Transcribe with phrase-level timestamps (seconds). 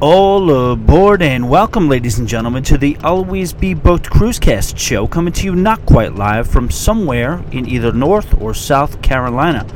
[0.00, 5.32] All aboard and welcome, ladies and gentlemen, to the Always Be Booked Cruisecast show, coming
[5.32, 9.66] to you not quite live from somewhere in either North or South Carolina.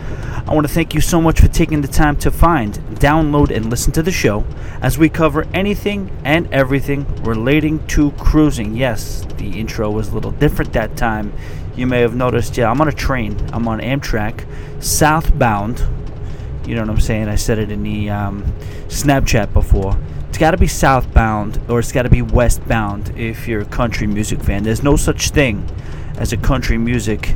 [0.46, 3.68] I want to thank you so much for taking the time to find, download, and
[3.68, 4.44] listen to the show
[4.80, 8.76] as we cover anything and everything relating to cruising.
[8.76, 11.32] Yes, the intro was a little different that time.
[11.74, 14.46] You may have noticed, yeah, I'm on a train, I'm on Amtrak,
[14.80, 15.84] southbound.
[16.64, 17.26] You know what I'm saying?
[17.26, 18.44] I said it in the um,
[18.86, 19.98] Snapchat before
[20.32, 24.06] it's got to be southbound or it's got to be westbound if you're a country
[24.06, 24.62] music fan.
[24.62, 25.68] There's no such thing
[26.16, 27.34] as a country music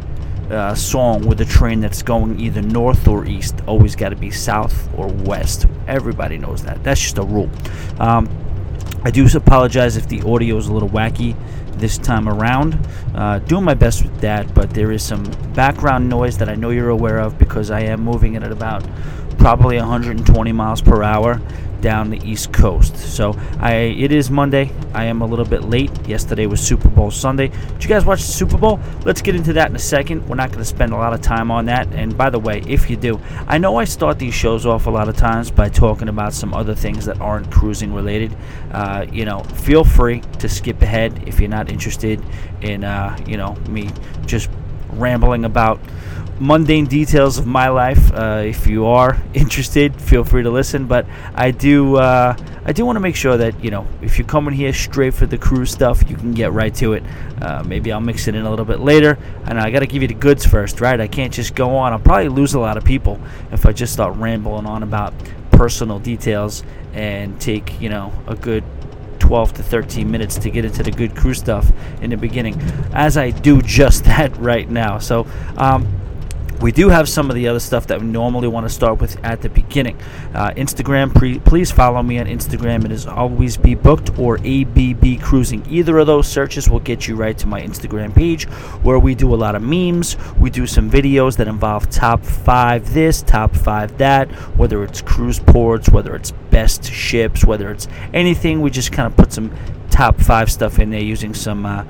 [0.51, 3.61] uh, song with a train that's going either north or east.
[3.67, 5.67] Always got to be south or west.
[5.87, 6.83] Everybody knows that.
[6.83, 7.51] That's just a rule.
[8.01, 8.31] Um,
[9.05, 11.37] I do apologize if the audio is a little wacky
[11.73, 12.79] this time around.
[13.15, 16.71] Uh, doing my best with that, but there is some background noise that I know
[16.71, 18.89] you're aware of because I am moving it at about
[19.37, 21.43] probably 120 miles per hour
[21.81, 22.97] down the East Coast.
[22.97, 24.71] So I it is Monday.
[24.95, 25.91] I am a little bit late.
[26.07, 27.49] Yesterday was Super Bowl Sunday.
[27.49, 28.81] Did you guys watch the Super Bowl?
[29.05, 30.27] Let's get into that in a second.
[30.29, 31.87] We're not going to spend a lot of time on that.
[31.93, 34.91] And by the way, if you do, I know I start these shows off a
[34.91, 38.37] lot of times by talking about some other things that aren't cruising related.
[38.73, 42.23] Uh, you know, feel free to skip ahead if you're not interested
[42.63, 43.91] in uh, you know me
[44.25, 44.51] just
[44.91, 45.81] rambling about
[46.41, 48.13] mundane details of my life.
[48.13, 50.87] Uh, if you are interested, feel free to listen.
[50.87, 54.27] But I do, uh, I do want to make sure that you know, if you're
[54.27, 57.03] coming here straight for the cruise stuff, you can get right to it.
[57.41, 60.03] Uh, maybe I'll mix it in a little bit later, and I got to give
[60.03, 61.01] you the goods first, right?
[61.01, 61.93] I can't just go on.
[61.93, 63.21] I'll probably lose a lot of people
[63.53, 65.15] if I just start rambling on about
[65.53, 68.63] personal details and take you know a good
[69.19, 71.71] 12 to 13 minutes to get into the good crew stuff
[72.01, 72.61] in the beginning,
[72.93, 74.99] as I do just that right now.
[74.99, 75.27] So,
[75.57, 75.89] um,
[76.61, 79.23] we do have some of the other stuff that we normally want to start with
[79.25, 79.97] at the beginning.
[80.35, 82.85] Uh, Instagram, pre- please follow me on Instagram.
[82.85, 85.65] It is always be booked or ABB cruising.
[85.69, 88.45] Either of those searches will get you right to my Instagram page
[88.83, 90.17] where we do a lot of memes.
[90.39, 95.39] We do some videos that involve top five this, top five that, whether it's cruise
[95.39, 98.61] ports, whether it's best ships, whether it's anything.
[98.61, 99.55] We just kind of put some
[99.91, 101.67] top five stuff in there using some.
[101.67, 101.85] Uh,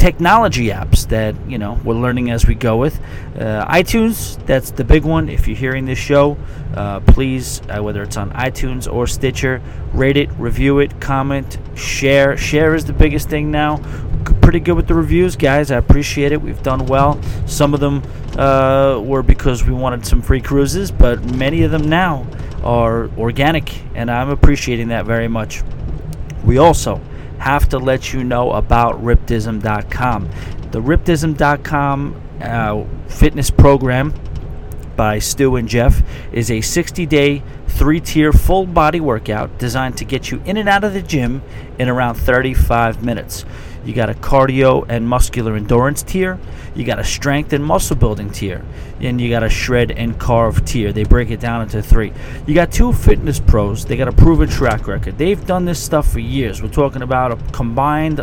[0.00, 2.98] technology apps that you know we're learning as we go with.
[3.38, 5.28] Uh, iTunes, that's the big one.
[5.28, 6.38] If you're hearing this show,
[6.74, 9.60] uh, please, uh, whether it's on iTunes or Stitcher,
[9.92, 12.36] rate it, review it, comment, share.
[12.38, 13.76] Share is the biggest thing now.
[14.40, 15.70] Pretty good with the reviews, guys.
[15.70, 16.40] I appreciate it.
[16.40, 17.22] We've done well.
[17.46, 18.02] Some of them
[18.38, 22.26] uh, were because we wanted some free cruises, but many of them now
[22.64, 25.62] are organic, and I'm appreciating that very much.
[26.42, 27.02] We also
[27.40, 30.30] have to let you know about riptism.com.
[30.70, 34.14] The riptism.com uh, fitness program
[34.96, 36.02] by Stu and Jeff
[36.32, 40.68] is a 60 day, three tier full body workout designed to get you in and
[40.68, 41.42] out of the gym
[41.78, 43.44] in around 35 minutes.
[43.84, 46.38] You got a cardio and muscular endurance tier.
[46.74, 48.64] You got a strength and muscle building tier.
[49.00, 50.92] And you got a shred and carve tier.
[50.92, 52.12] They break it down into three.
[52.46, 53.84] You got two fitness pros.
[53.84, 55.18] They got a proven track record.
[55.18, 56.62] They've done this stuff for years.
[56.62, 58.20] We're talking about a combined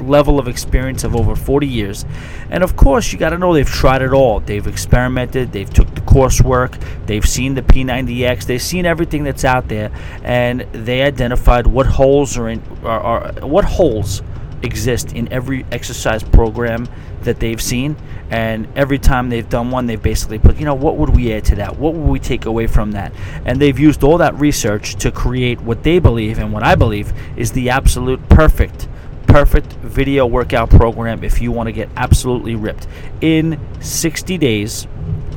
[0.00, 2.04] level of experience of over 40 years.
[2.50, 4.40] And of course, you got to know they've tried it all.
[4.40, 9.68] They've experimented, they've took the coursework, they've seen the P90X, they've seen everything that's out
[9.68, 9.90] there
[10.22, 14.22] and they identified what holes are in are, are what holes
[14.64, 16.88] exist in every exercise program
[17.22, 17.96] that they've seen.
[18.30, 21.44] And every time they've done one they've basically put you know what would we add
[21.46, 21.78] to that?
[21.78, 23.12] What would we take away from that?
[23.44, 27.12] And they've used all that research to create what they believe and what i believe
[27.36, 28.88] is the absolute perfect
[29.26, 32.86] perfect video workout program if you want to get absolutely ripped
[33.20, 34.86] in 60 days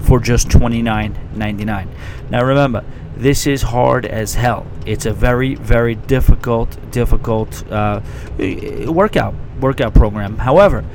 [0.02, 1.88] for just $29.99
[2.30, 2.84] now remember
[3.18, 4.66] this is hard as hell.
[4.86, 8.02] It's a very, very difficult, difficult uh,
[8.88, 10.38] workout workout program.
[10.38, 10.86] However,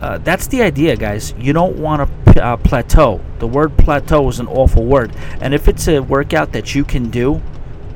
[0.00, 1.34] uh, that's the idea, guys.
[1.38, 3.20] You don't want to uh, plateau.
[3.38, 7.10] The word plateau is an awful word, and if it's a workout that you can
[7.10, 7.42] do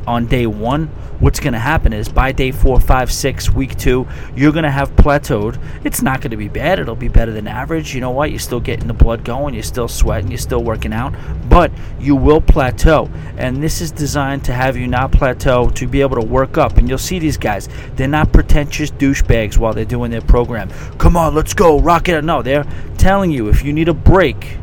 [0.07, 0.87] on day one,
[1.19, 4.71] what's going to happen is by day four, five, six, week two, you're going to
[4.71, 5.59] have plateaued.
[5.85, 6.79] It's not going to be bad.
[6.79, 7.95] It'll be better than average.
[7.95, 8.31] You know what?
[8.31, 9.55] You're still getting the blood going.
[9.55, 10.31] You're still sweating.
[10.31, 11.15] You're still working out.
[11.49, 13.11] But you will plateau.
[13.37, 16.77] And this is designed to have you not plateau, to be able to work up.
[16.77, 17.69] And you'll see these guys.
[17.95, 20.71] They're not pretentious douchebags while they're doing their program.
[20.99, 21.81] Come on, let's go.
[21.81, 22.23] Rock it.
[22.23, 22.67] No, they're
[22.99, 24.57] telling you if you need a break,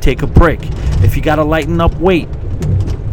[0.00, 0.60] take a break.
[1.02, 2.28] If you got to lighten up weight,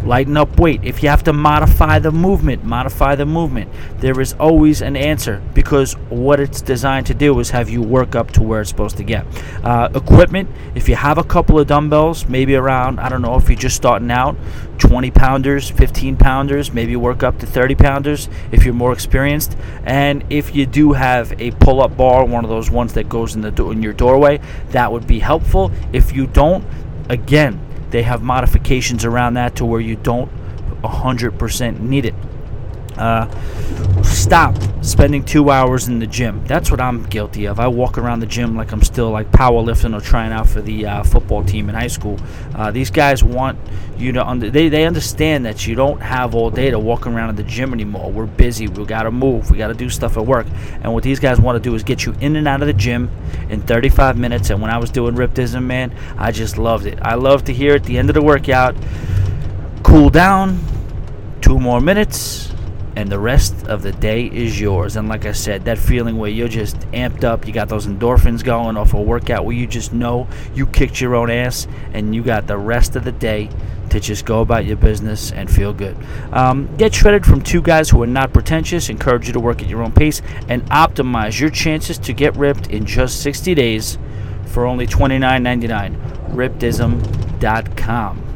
[0.08, 0.80] lighten up weight.
[0.82, 3.70] If you have to modify the movement, modify the movement.
[3.98, 8.16] There is always an answer because what it's designed to do is have you work
[8.16, 9.26] up to where it's supposed to get.
[9.62, 13.50] Uh, equipment, if you have a couple of dumbbells, maybe around, I don't know, if
[13.50, 14.34] you're just starting out,
[14.78, 19.56] 20 pounders, 15 pounders, maybe work up to 30 pounders if you're more experienced.
[19.84, 23.34] And if you do have a pull up bar, one of those ones that goes
[23.34, 24.40] in the do- in your doorway,
[24.70, 25.70] that would be helpful.
[25.92, 26.64] If you don't,
[27.10, 27.60] again,
[27.90, 30.30] they have modifications around that to where you don't
[30.82, 32.14] 100% need it.
[32.98, 36.44] Uh, stop spending two hours in the gym.
[36.46, 37.60] That's what I'm guilty of.
[37.60, 40.86] I walk around the gym like I'm still like powerlifting or trying out for the
[40.86, 42.18] uh, football team in high school.
[42.54, 43.58] Uh, these guys want
[43.96, 47.30] you to under they, they understand that you don't have all day to walk around
[47.30, 48.10] in the gym anymore.
[48.10, 48.66] We're busy.
[48.66, 49.50] We got to move.
[49.50, 50.46] We got to do stuff at work.
[50.82, 52.72] And what these guys want to do is get you in and out of the
[52.72, 53.10] gym
[53.50, 54.50] in 35 minutes.
[54.50, 56.98] And when I was doing Riptism, man, I just loved it.
[57.02, 58.76] I love to hear at the end of the workout,
[59.82, 60.60] cool down,
[61.40, 62.52] two more minutes
[62.98, 64.96] and the rest of the day is yours.
[64.96, 68.42] And like I said, that feeling where you're just amped up, you got those endorphins
[68.42, 72.24] going off a workout where you just know you kicked your own ass and you
[72.24, 73.50] got the rest of the day
[73.90, 75.96] to just go about your business and feel good.
[76.32, 79.68] Um, get shredded from two guys who are not pretentious, encourage you to work at
[79.68, 83.96] your own pace, and optimize your chances to get ripped in just 60 days
[84.46, 86.34] for only $29.99.
[86.34, 88.27] Riptism.com.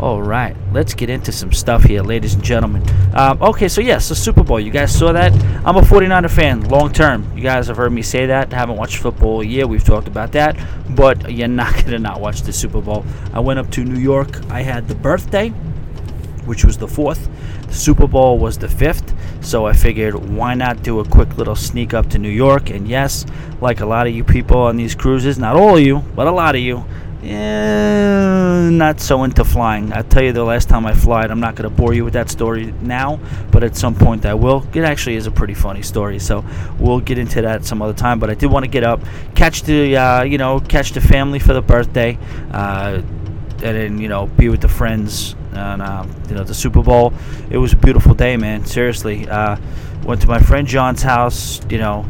[0.00, 2.82] All right, let's get into some stuff here, ladies and gentlemen.
[3.14, 4.58] Um, okay, so yes, the Super Bowl.
[4.58, 5.32] You guys saw that?
[5.64, 7.30] I'm a 49er fan, long term.
[7.36, 8.52] You guys have heard me say that.
[8.52, 9.66] I haven't watched football a year.
[9.66, 10.56] We've talked about that,
[10.90, 13.04] but you're not gonna not watch the Super Bowl.
[13.32, 14.44] I went up to New York.
[14.50, 15.50] I had the birthday,
[16.46, 17.28] which was the fourth.
[17.68, 19.14] The Super Bowl was the fifth.
[19.44, 22.70] So I figured, why not do a quick little sneak up to New York?
[22.70, 23.26] And yes,
[23.60, 26.30] like a lot of you people on these cruises, not all of you, but a
[26.30, 26.84] lot of you,
[27.22, 29.92] yeah, not so into flying.
[29.92, 31.30] I'll tell you the last time I flied.
[31.30, 33.20] I'm not going to bore you with that story now,
[33.52, 34.66] but at some point I will.
[34.74, 36.44] It actually is a pretty funny story, so
[36.80, 38.18] we'll get into that some other time.
[38.18, 39.00] But I did want to get up,
[39.36, 42.18] catch the, uh, you know, catch the family for the birthday,
[42.50, 43.02] uh,
[43.62, 47.14] and then you know be with the friends and uh, you know the Super Bowl.
[47.50, 48.66] It was a beautiful day, man.
[48.66, 49.56] Seriously, uh,
[50.02, 51.60] went to my friend John's house.
[51.70, 52.04] You know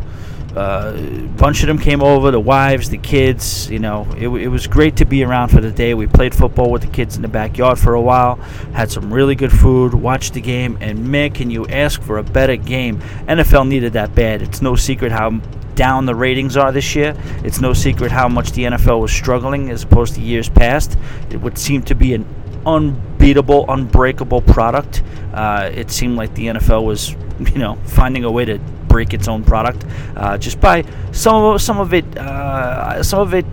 [0.56, 4.48] uh, a bunch of them came over the wives the kids you know it, it
[4.48, 5.94] was great to be around for the day.
[5.94, 8.36] We played football with the kids in the backyard for a while
[8.74, 12.22] had some really good food watched the game and man can you ask for a
[12.22, 13.00] better game?
[13.26, 14.42] Nfl needed that bad.
[14.42, 15.40] It's no secret how
[15.74, 17.16] down the ratings are this year.
[17.44, 20.98] It's no secret how much the nfl was struggling as opposed to years past.
[21.30, 22.26] It would seem to be an
[22.66, 25.02] unbeatable unbreakable product.
[25.32, 27.16] Uh, it seemed like the nfl was
[27.52, 28.58] you know finding a way to
[28.92, 29.86] break its own product
[30.16, 33.46] uh, just by some of some of it uh, some of it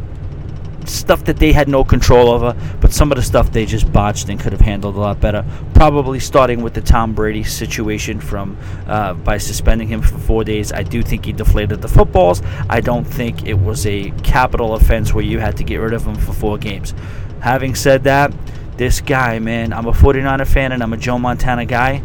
[0.90, 4.30] stuff that they had no control over, but some of the stuff they just botched
[4.30, 5.46] and could have handled a lot better.
[5.74, 8.58] Probably starting with the Tom Brady situation from
[8.88, 10.72] uh, by suspending him for four days.
[10.72, 12.42] I do think he deflated the footballs.
[12.70, 16.06] I don't think it was a capital offense where you had to get rid of
[16.06, 16.94] him for four games.
[17.42, 18.34] Having said that,
[18.78, 22.02] this guy, man, I'm a 49er fan and I'm a Joe Montana guy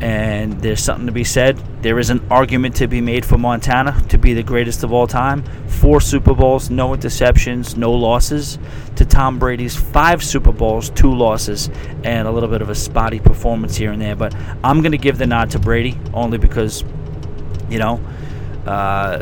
[0.00, 1.58] and there's something to be said.
[1.82, 5.06] There is an argument to be made for Montana to be the greatest of all
[5.06, 5.42] time.
[5.66, 8.58] Four Super Bowls, no interceptions, no losses,
[8.96, 11.70] to Tom Brady's five Super Bowls, two losses,
[12.04, 14.16] and a little bit of a spotty performance here and there.
[14.16, 14.34] But
[14.64, 16.84] I'm going to give the nod to Brady only because,
[17.68, 18.00] you know,
[18.66, 19.18] uh,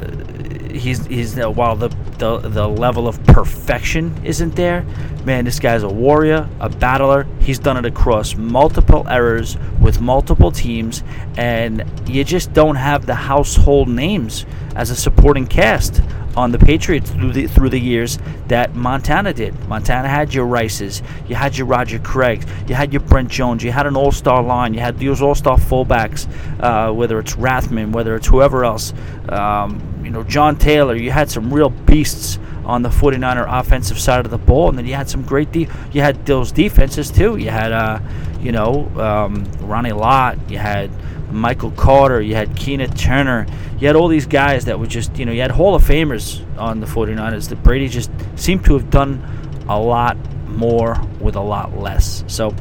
[0.78, 1.88] he's he's uh, while the,
[2.19, 4.84] the the level of perfection isn't there,
[5.25, 7.26] man, this guy's a warrior, a battler.
[7.40, 11.02] He's done it across multiple errors with multiple teams,
[11.37, 16.00] and you just don't have the household names as a supporting cast
[16.37, 18.18] on the Patriots through the through the years
[18.49, 19.59] that Montana did.
[19.68, 23.73] Montana had your Rices, you had your Roger Craigs, you had your Brent Jones, you
[23.73, 26.28] had an All-Star line, you had those All-Star fullbacks,
[26.61, 28.92] uh, whether it's Rathman, whether it's whoever else,
[29.30, 30.94] um, you know John Taylor.
[30.94, 34.86] You had some real beasts on the 49er offensive side of the ball, and then
[34.86, 37.36] you had some great de- you had those defenses too.
[37.36, 37.98] You had uh,
[38.40, 40.90] you know um, Ronnie Lott, you had
[41.32, 43.46] Michael Carter, you had Keena Turner,
[43.78, 46.44] you had all these guys that were just, you know, you had Hall of Famers
[46.58, 49.22] on the 49ers that Brady just seemed to have done
[49.68, 50.16] a lot
[50.48, 52.25] more with a lot less.
[52.26, 52.54] So,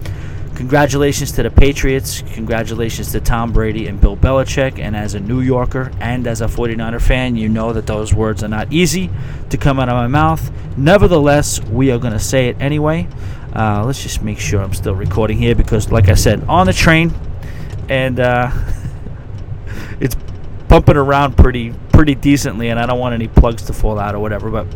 [0.55, 2.24] congratulations to the Patriots.
[2.33, 4.79] Congratulations to Tom Brady and Bill Belichick.
[4.79, 8.43] And as a New Yorker and as a 49er fan, you know that those words
[8.43, 9.09] are not easy
[9.50, 10.51] to come out of my mouth.
[10.77, 13.07] Nevertheless, we are going to say it anyway.
[13.55, 16.74] Uh, let's just make sure I'm still recording here because, like I said, on the
[16.74, 17.13] train,
[17.88, 18.51] and uh,
[20.00, 20.15] it's
[20.67, 24.19] bumping around pretty pretty decently, and I don't want any plugs to fall out or
[24.19, 24.50] whatever.
[24.50, 24.67] But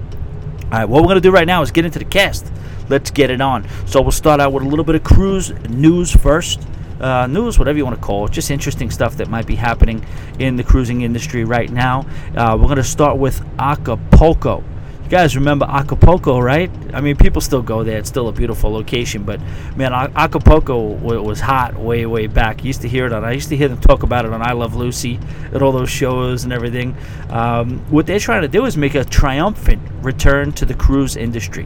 [0.72, 2.52] All right, what we're going to do right now is get into the cast.
[2.90, 3.68] Let's get it on.
[3.88, 6.62] So we'll start out with a little bit of cruise news first.
[7.00, 10.06] Uh, news, whatever you want to call it, just interesting stuff that might be happening
[10.38, 12.06] in the cruising industry right now.
[12.36, 14.64] Uh, we're going to start with Acapulco.
[15.10, 16.70] Guys remember Acapulco, right?
[16.94, 17.98] I mean, people still go there.
[17.98, 19.42] It's still a beautiful location, but
[19.76, 22.64] man, Acapulco was hot way, way back.
[22.64, 23.26] You used to hear it on.
[23.26, 25.20] I used to hear them talk about it on I Love Lucy
[25.52, 26.96] and all those shows and everything.
[27.32, 31.66] Um, what they're trying to do is make a triumphant return to the cruise industry.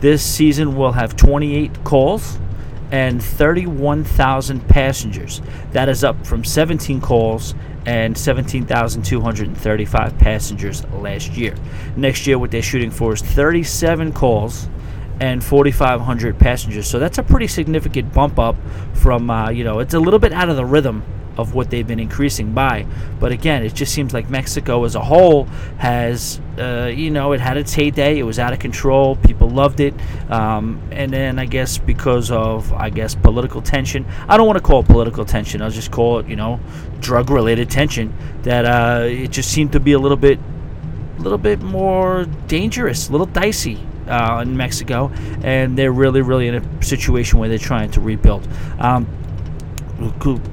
[0.00, 2.40] This season will have 28 calls
[2.90, 5.40] and 31,000 passengers.
[5.70, 7.54] That is up from 17 calls
[7.86, 11.54] and 17,235 passengers last year.
[11.96, 14.68] Next year, what they're shooting for is 37 calls
[15.20, 16.86] and 4,500 passengers.
[16.86, 18.56] So that's a pretty significant bump up
[18.94, 21.04] from, uh, you know, it's a little bit out of the rhythm
[21.40, 22.86] of what they've been increasing by.
[23.18, 25.44] But again, it just seems like Mexico as a whole
[25.78, 28.18] has, uh, you know, it had its heyday.
[28.18, 29.16] It was out of control.
[29.16, 29.94] People loved it.
[30.30, 34.62] Um, and then I guess because of, I guess, political tension, I don't want to
[34.62, 35.62] call it political tension.
[35.62, 36.60] I'll just call it, you know,
[37.00, 40.38] drug related tension, that uh, it just seemed to be a little bit,
[41.18, 43.86] a little bit more dangerous, a little dicey.
[44.08, 45.08] Uh, in Mexico,
[45.44, 48.48] and they're really, really in a situation where they're trying to rebuild.
[48.80, 49.06] Um,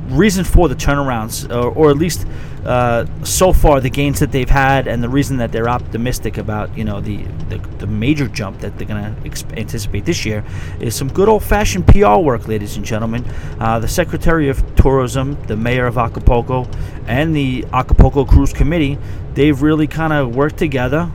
[0.10, 2.26] reason for the turnarounds, or, or at least
[2.66, 6.76] uh, so far the gains that they've had, and the reason that they're optimistic about
[6.78, 10.44] you know the the, the major jump that they're going to exp- anticipate this year
[10.80, 13.24] is some good old-fashioned PR work, ladies and gentlemen.
[13.60, 16.68] Uh, the Secretary of Tourism, the Mayor of Acapulco,
[17.08, 18.98] and the Acapulco Cruise Committee,
[19.34, 21.10] they've really kind of worked together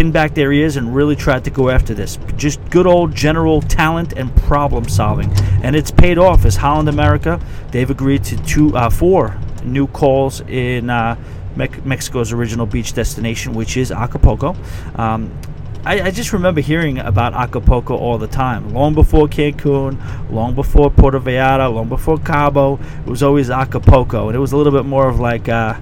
[0.00, 2.18] put pin back their ears and really tried to go after this.
[2.36, 5.30] Just good old general talent and problem solving,
[5.62, 6.44] and it's paid off.
[6.46, 7.38] As Holland America,
[7.70, 11.16] they've agreed to two, uh, four new calls in uh,
[11.54, 14.56] Me- Mexico's original beach destination, which is Acapulco.
[14.94, 15.30] Um,
[15.84, 18.72] I, I, just remember hearing about Acapulco all the time.
[18.74, 19.98] Long before Cancun,
[20.30, 24.56] long before Puerto Vallarta, long before Cabo, it was always Acapulco, and it was a
[24.56, 25.48] little bit more of like.
[25.48, 25.74] Uh,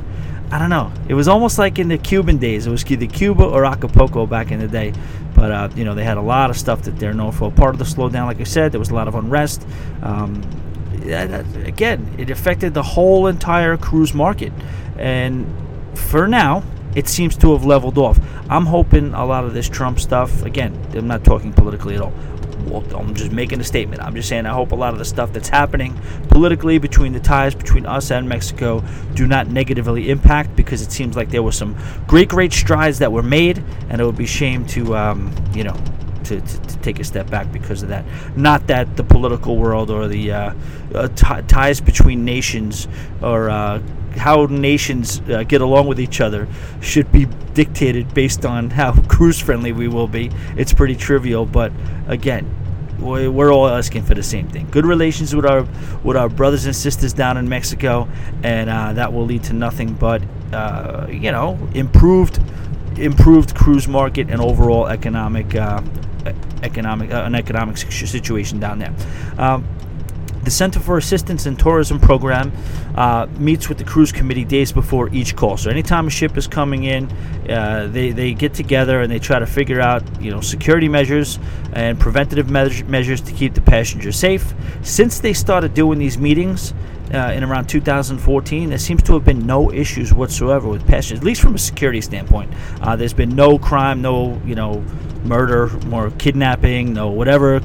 [0.51, 0.91] I don't know.
[1.09, 2.67] It was almost like in the Cuban days.
[2.67, 4.95] It was either Cuba or Acapulco back in the day.
[5.35, 7.53] But, uh, you know, they had a lot of stuff that they're known for.
[7.53, 9.67] Part of the slowdown, like I said, there was a lot of unrest.
[10.03, 10.43] Um,
[11.03, 14.53] again, it affected the whole entire cruise market.
[14.97, 15.47] And
[15.95, 16.65] for now,
[16.95, 18.19] it seems to have leveled off.
[18.49, 22.13] I'm hoping a lot of this Trump stuff, again, I'm not talking politically at all.
[22.95, 24.03] I'm just making a statement.
[24.03, 25.99] I'm just saying I hope a lot of the stuff that's happening
[26.29, 28.85] politically between the ties between us and Mexico
[29.15, 33.11] do not negatively impact because it seems like there were some great, great strides that
[33.11, 35.77] were made, and it would be shame to, um, you know,
[36.25, 38.05] to, to, to, take a step back because of that.
[38.37, 40.55] Not that the political world or the uh,
[40.95, 42.87] uh, t- ties between nations
[43.23, 43.83] or uh,
[44.19, 46.49] how nations uh, get along with each other
[46.81, 50.31] should be dictated based on how cruise friendly we will be.
[50.57, 51.73] It's pretty trivial, but
[52.07, 52.55] again,
[52.99, 55.67] we're all asking for the same thing: good relations with our
[56.03, 58.09] with our brothers and sisters down in Mexico,
[58.43, 60.23] and uh, that will lead to nothing but
[60.53, 62.41] uh, you know improved
[62.97, 65.81] improved cruise market and overall economic uh,
[66.63, 68.95] economic uh, an economic situation down there.
[69.39, 69.67] Um,
[70.49, 72.51] the Center for Assistance and Tourism program
[72.95, 75.59] uh, meets with the cruise committee days before each call.
[75.59, 77.13] So anytime a ship is coming in,
[77.51, 81.39] uh, they, they get together and they try to figure out you know security measures
[81.75, 84.55] and preventative me- measures to keep the passengers safe.
[84.81, 86.73] Since they started doing these meetings,
[87.13, 91.25] uh, in around 2014, there seems to have been no issues whatsoever with passengers, at
[91.25, 92.51] least from a security standpoint.
[92.81, 94.83] Uh, there's been no crime, no you know
[95.25, 97.61] murder, more kidnapping, no whatever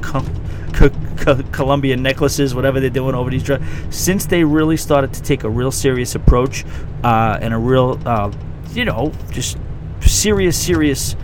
[1.52, 3.64] Colombian necklaces, whatever they're doing over these drugs.
[3.90, 6.64] Since they really started to take a real serious approach
[7.02, 8.32] uh, and a real, uh,
[8.72, 9.58] you know, just
[10.00, 11.16] serious, serious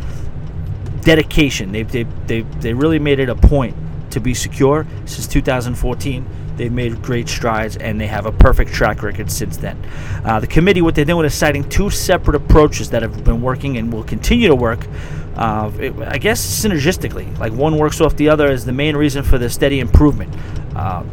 [1.03, 3.77] dedication, they they they they really made it a point
[4.11, 4.87] to be secure.
[5.05, 6.27] Since 2014,
[6.57, 9.83] they've made great strides and they have a perfect track record since then.
[10.25, 13.79] Uh, the committee, what they're doing is citing two separate approaches that have been working
[13.79, 14.87] and will continue to work
[15.37, 19.23] uh, it, I guess synergistically, like one works off the other, is the main reason
[19.23, 20.35] for the steady improvement.
[20.75, 21.05] Uh,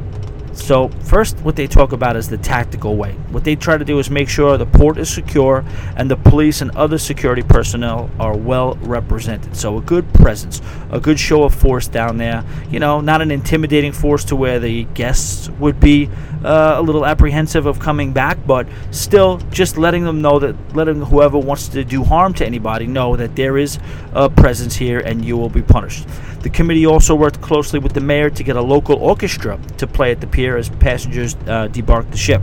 [0.57, 3.13] so, first, what they talk about is the tactical way.
[3.29, 5.63] What they try to do is make sure the port is secure
[5.95, 9.55] and the police and other security personnel are well represented.
[9.55, 12.43] So, a good presence, a good show of force down there.
[12.71, 16.09] You know, not an intimidating force to where the guests would be
[16.47, 21.01] uh, a little apprehensive of coming back, but still just letting them know that, letting
[21.01, 23.79] whoever wants to do harm to anybody know that there is
[24.13, 26.07] a presence here and you will be punished.
[26.41, 30.11] The committee also worked closely with the mayor to get a local orchestra to play
[30.11, 32.41] at the pier as passengers uh, debarked the ship.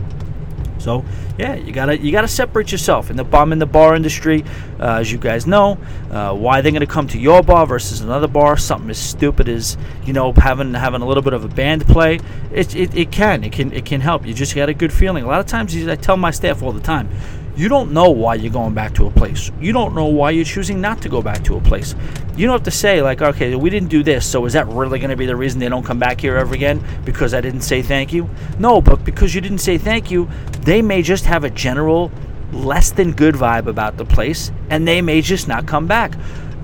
[0.85, 1.03] So
[1.39, 3.09] yeah, you gotta you gotta separate yourself.
[3.09, 4.45] In the bomb in the bar industry,
[4.79, 5.79] uh, as you guys know,
[6.11, 9.77] uh, why they're gonna come to your bar versus another bar, something as stupid as
[10.05, 12.19] you know having having a little bit of a band play,
[12.51, 14.27] it, it, it can it can it can help.
[14.27, 15.23] You just got a good feeling.
[15.23, 17.09] A lot of times, I tell my staff all the time,
[17.55, 19.49] you don't know why you're going back to a place.
[19.61, 21.95] You don't know why you're choosing not to go back to a place.
[22.35, 24.99] You don't have to say, like, okay, we didn't do this, so is that really
[24.99, 26.83] going to be the reason they don't come back here ever again?
[27.05, 28.29] Because I didn't say thank you?
[28.59, 30.29] No, but because you didn't say thank you,
[30.61, 32.11] they may just have a general
[32.51, 36.17] less than good vibe about the place, and they may just not come back.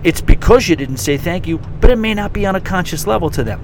[0.04, 3.08] It's because you didn't say thank you, but it may not be on a conscious
[3.08, 3.62] level to them.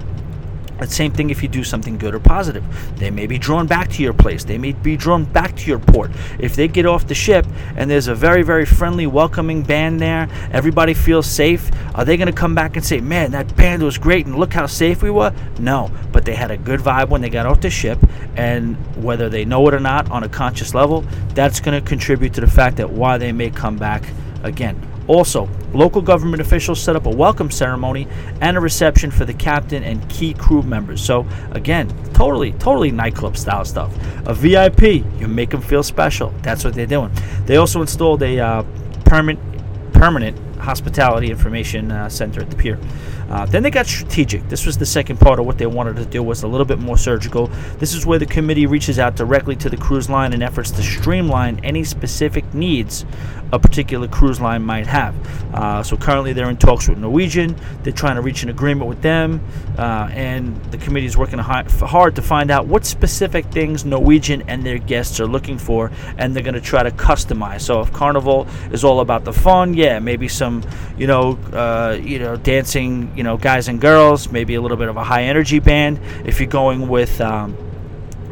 [0.78, 2.64] The same thing if you do something good or positive.
[2.96, 4.44] They may be drawn back to your place.
[4.44, 6.10] They may be drawn back to your port.
[6.38, 10.28] If they get off the ship and there's a very, very friendly, welcoming band there,
[10.52, 13.98] everybody feels safe, are they going to come back and say, man, that band was
[13.98, 15.34] great and look how safe we were?
[15.58, 17.98] No, but they had a good vibe when they got off the ship,
[18.36, 21.02] and whether they know it or not on a conscious level,
[21.34, 24.04] that's going to contribute to the fact that why they may come back
[24.42, 24.80] again.
[25.06, 28.06] Also, local government officials set up a welcome ceremony
[28.42, 31.02] and a reception for the captain and key crew members.
[31.02, 33.94] So, again, totally, totally nightclub style stuff.
[34.26, 36.34] A VIP, you make them feel special.
[36.42, 37.10] That's what they're doing.
[37.46, 38.64] They also installed a uh,
[39.06, 39.40] permanent,
[39.94, 42.78] permanent hospitality information uh, center at the pier.
[43.30, 44.46] Uh, then they got strategic.
[44.48, 46.78] This was the second part of what they wanted to do was a little bit
[46.78, 47.48] more surgical.
[47.78, 50.82] This is where the committee reaches out directly to the cruise line in efforts to
[50.82, 53.04] streamline any specific needs
[53.52, 55.14] a particular cruise line might have.
[55.54, 57.56] Uh, so currently they're in talks with Norwegian.
[57.82, 59.40] They're trying to reach an agreement with them,
[59.78, 64.64] uh, and the committee is working hard to find out what specific things Norwegian and
[64.64, 67.62] their guests are looking for, and they're going to try to customize.
[67.62, 70.62] So if Carnival is all about the fun, yeah, maybe some,
[70.96, 74.88] you know, uh, you know, dancing, you know, guys and girls, maybe a little bit
[74.88, 76.00] of a high energy band.
[76.24, 77.56] If you're going with um,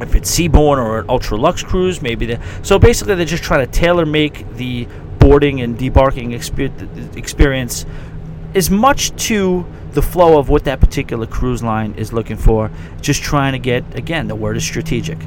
[0.01, 3.65] if it's Seabourn or an ultra lux cruise, maybe they so basically they're just trying
[3.65, 4.87] to tailor make the
[5.27, 6.33] boarding and debarking
[7.17, 7.85] experience
[8.55, 12.71] as much to the flow of what that particular cruise line is looking for.
[13.01, 15.19] Just trying to get, again, the word is strategic.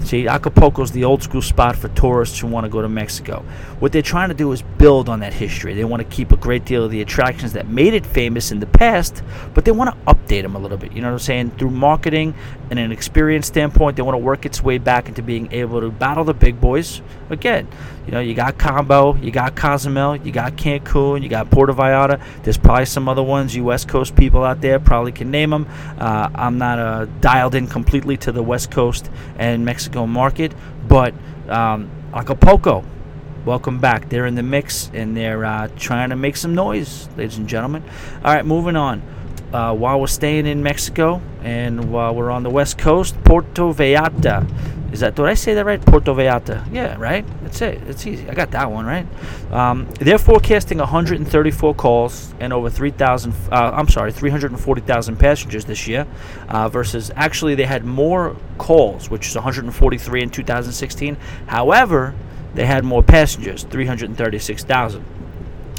[0.00, 3.44] See, Acapulco is the old school spot for tourists who want to go to Mexico.
[3.80, 5.74] What they're trying to do is build on that history.
[5.74, 8.60] They want to keep a great deal of the attractions that made it famous in
[8.60, 9.24] the past,
[9.54, 10.92] but they want to update them a little bit.
[10.92, 11.50] You know what I'm saying?
[11.52, 12.34] Through marketing
[12.70, 15.90] and an experience standpoint, they want to work its way back into being able to
[15.90, 17.00] battle the big boys.
[17.30, 17.66] Again,
[18.06, 22.20] you know, you got Combo, you got Cozumel, you got Cancun, you got Puerto Vallarta.
[22.42, 25.66] There's probably some other ones you West Coast people out there probably can name them.
[25.98, 30.52] Uh, I'm not uh, dialed in completely to the West Coast and Mexico market,
[30.86, 31.14] but
[31.48, 32.84] um, Acapulco,
[33.44, 34.08] welcome back.
[34.08, 37.82] They're in the mix and they're uh, trying to make some noise, ladies and gentlemen.
[38.24, 39.02] All right, moving on.
[39.52, 44.46] Uh, while we're staying in Mexico and while we're on the west coast, Puerto Vallarta
[44.92, 45.80] is that did I say that right?
[45.84, 46.66] Puerto Vallarta.
[46.72, 47.24] Yeah, right.
[47.42, 47.82] That's it.
[47.86, 48.28] It's easy.
[48.28, 49.06] I got that one right.
[49.52, 53.34] Um, they're forecasting 134 calls and over 3,000.
[53.52, 56.06] Uh, I'm sorry, 340,000 passengers this year,
[56.48, 61.16] uh, versus actually they had more calls, which is 143 in 2016.
[61.46, 62.14] However,
[62.54, 65.04] they had more passengers, 336,000.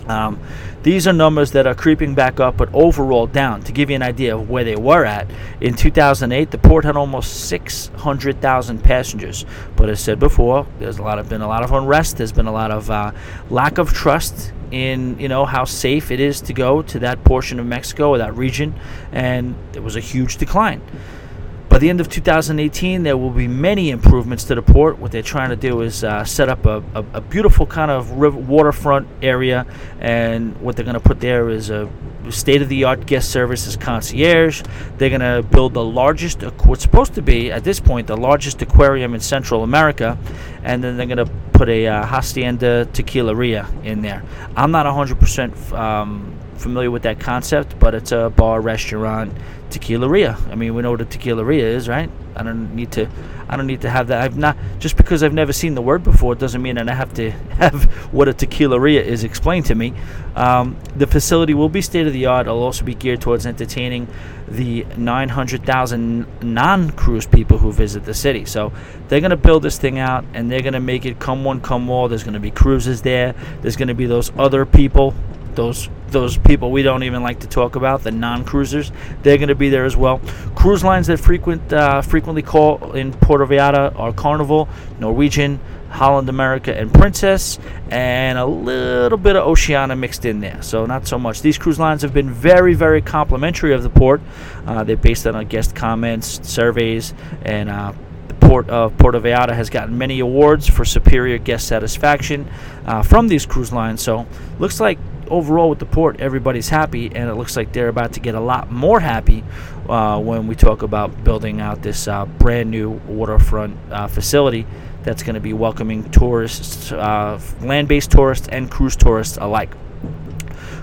[0.08, 0.40] Um,
[0.82, 3.62] these are numbers that are creeping back up, but overall down.
[3.64, 6.96] To give you an idea of where they were at, in 2008, the port had
[6.96, 9.46] almost 600,000 passengers.
[9.76, 12.18] But as said before, there's a lot of been a lot of unrest.
[12.18, 13.12] There's been a lot of uh,
[13.50, 17.60] lack of trust in you know how safe it is to go to that portion
[17.60, 18.74] of Mexico or that region,
[19.12, 20.82] and there was a huge decline.
[21.70, 24.98] By the end of 2018, there will be many improvements to the port.
[24.98, 28.10] What they're trying to do is uh, set up a, a, a, beautiful kind of
[28.14, 29.68] river, waterfront area,
[30.00, 31.88] and what they're going to put there is a
[32.30, 34.64] state of the art guest services concierge.
[34.98, 38.60] They're going to build the largest, what's supposed to be at this point, the largest
[38.64, 40.18] aquarium in Central America,
[40.64, 44.24] and then they're going to put a uh, Hacienda Tequileria in there.
[44.56, 49.34] I'm not 100% um, familiar with that concept, but it's a bar restaurant
[49.70, 50.36] tequileria.
[50.50, 52.10] I mean, we know what a tequileria is, right?
[52.36, 53.08] I don't need to.
[53.48, 54.22] I don't need to have that.
[54.22, 57.14] I've not just because I've never seen the word before doesn't mean that I have
[57.16, 59.94] to have what a tequileria is explained to me.
[60.36, 62.48] Um, the facility will be state of the art.
[62.48, 64.08] It'll also be geared towards entertaining
[64.48, 68.46] the 900,000 non-cruise people who visit the city.
[68.46, 68.72] So
[69.08, 71.62] they're going to build this thing out and they're going to make it come one,
[71.62, 72.08] come all.
[72.08, 73.34] There's going to be cruises there.
[73.62, 75.14] There's going to be those other people
[75.56, 79.56] those those people we don't even like to talk about, the non-cruisers, they're going to
[79.56, 80.20] be there as well.
[80.56, 84.68] Cruise lines that frequent uh, frequently call in Puerto Vallarta are Carnival,
[85.00, 85.60] Norwegian,
[85.90, 87.60] Holland America, and Princess,
[87.92, 90.62] and a little bit of Oceania mixed in there.
[90.62, 91.42] So not so much.
[91.42, 94.22] These cruise lines have been very, very complimentary of the port.
[94.66, 97.94] Uh, they're based on guest comments, surveys, and uh,
[98.30, 102.48] The port of Puerto Vallarta has gotten many awards for superior guest satisfaction
[102.86, 104.04] uh, from these cruise lines.
[104.04, 104.28] So
[104.60, 108.20] looks like overall with the port, everybody's happy, and it looks like they're about to
[108.20, 109.44] get a lot more happy
[109.88, 114.66] uh, when we talk about building out this uh, brand new waterfront uh, facility
[115.04, 119.72] that's going to be welcoming tourists, uh, land based tourists, and cruise tourists alike.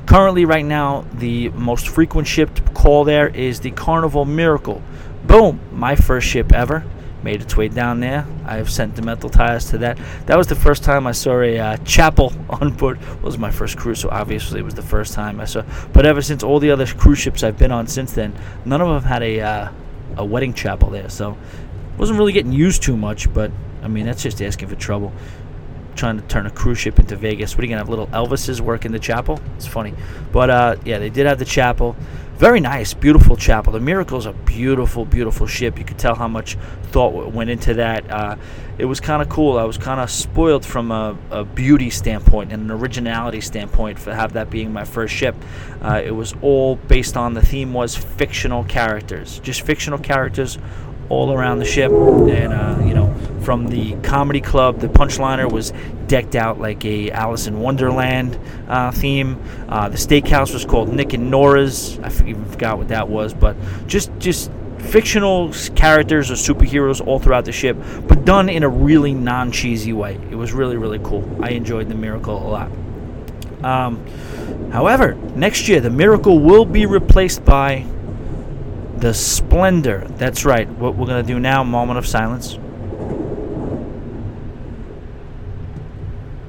[0.06, 4.82] Currently, right now, the most frequent shipped call there is the Carnival Miracle.
[5.26, 5.61] Boom!
[5.72, 6.85] My first ship ever
[7.22, 8.26] made its way down there.
[8.44, 9.98] I have sentimental ties to that.
[10.26, 13.00] That was the first time I saw a uh, chapel on board.
[13.00, 15.62] It was my first cruise, so obviously it was the first time I saw.
[15.92, 18.88] But ever since all the other cruise ships I've been on since then, none of
[18.88, 19.68] them had a uh,
[20.16, 21.09] a wedding chapel there.
[21.09, 21.37] So
[21.98, 23.33] wasn't really getting used too much.
[23.33, 23.50] But
[23.83, 25.12] I mean, that's just asking for trouble.
[25.94, 27.57] Trying to turn a cruise ship into Vegas.
[27.57, 29.40] What are you gonna have little Elvises work in the chapel?
[29.57, 29.94] It's funny,
[30.31, 31.96] but uh, yeah, they did have the chapel.
[32.38, 33.72] Very nice, beautiful chapel.
[33.72, 35.79] The Miracle is a beautiful, beautiful ship.
[35.79, 36.59] You could tell how much
[36.90, 38.11] thought went into that.
[38.11, 38.37] Uh,
[38.77, 39.57] it was kind of cool.
[39.57, 44.14] I was kind of spoiled from a, a, beauty standpoint and an originality standpoint for
[44.14, 45.35] have that being my first ship.
[45.81, 50.59] Uh, it was all based on the theme was fictional characters, just fictional characters
[51.08, 55.72] all around the ship, and uh, you know, from the comedy club, the punchliner was
[56.08, 58.38] decked out like a Alice in Wonderland
[58.68, 59.40] uh, theme.
[59.68, 61.98] Uh, the steakhouse was called Nick and Nora's.
[62.00, 67.44] I even forgot what that was, but just just fictional characters or superheroes all throughout
[67.44, 70.14] the ship, but done in a really non-cheesy way.
[70.30, 71.24] It was really really cool.
[71.42, 72.70] I enjoyed the Miracle a lot.
[73.64, 74.04] Um,
[74.70, 77.84] however, next year the Miracle will be replaced by
[78.98, 80.06] the Splendor.
[80.16, 80.68] That's right.
[80.68, 82.59] What we're going to do now, moment of silence.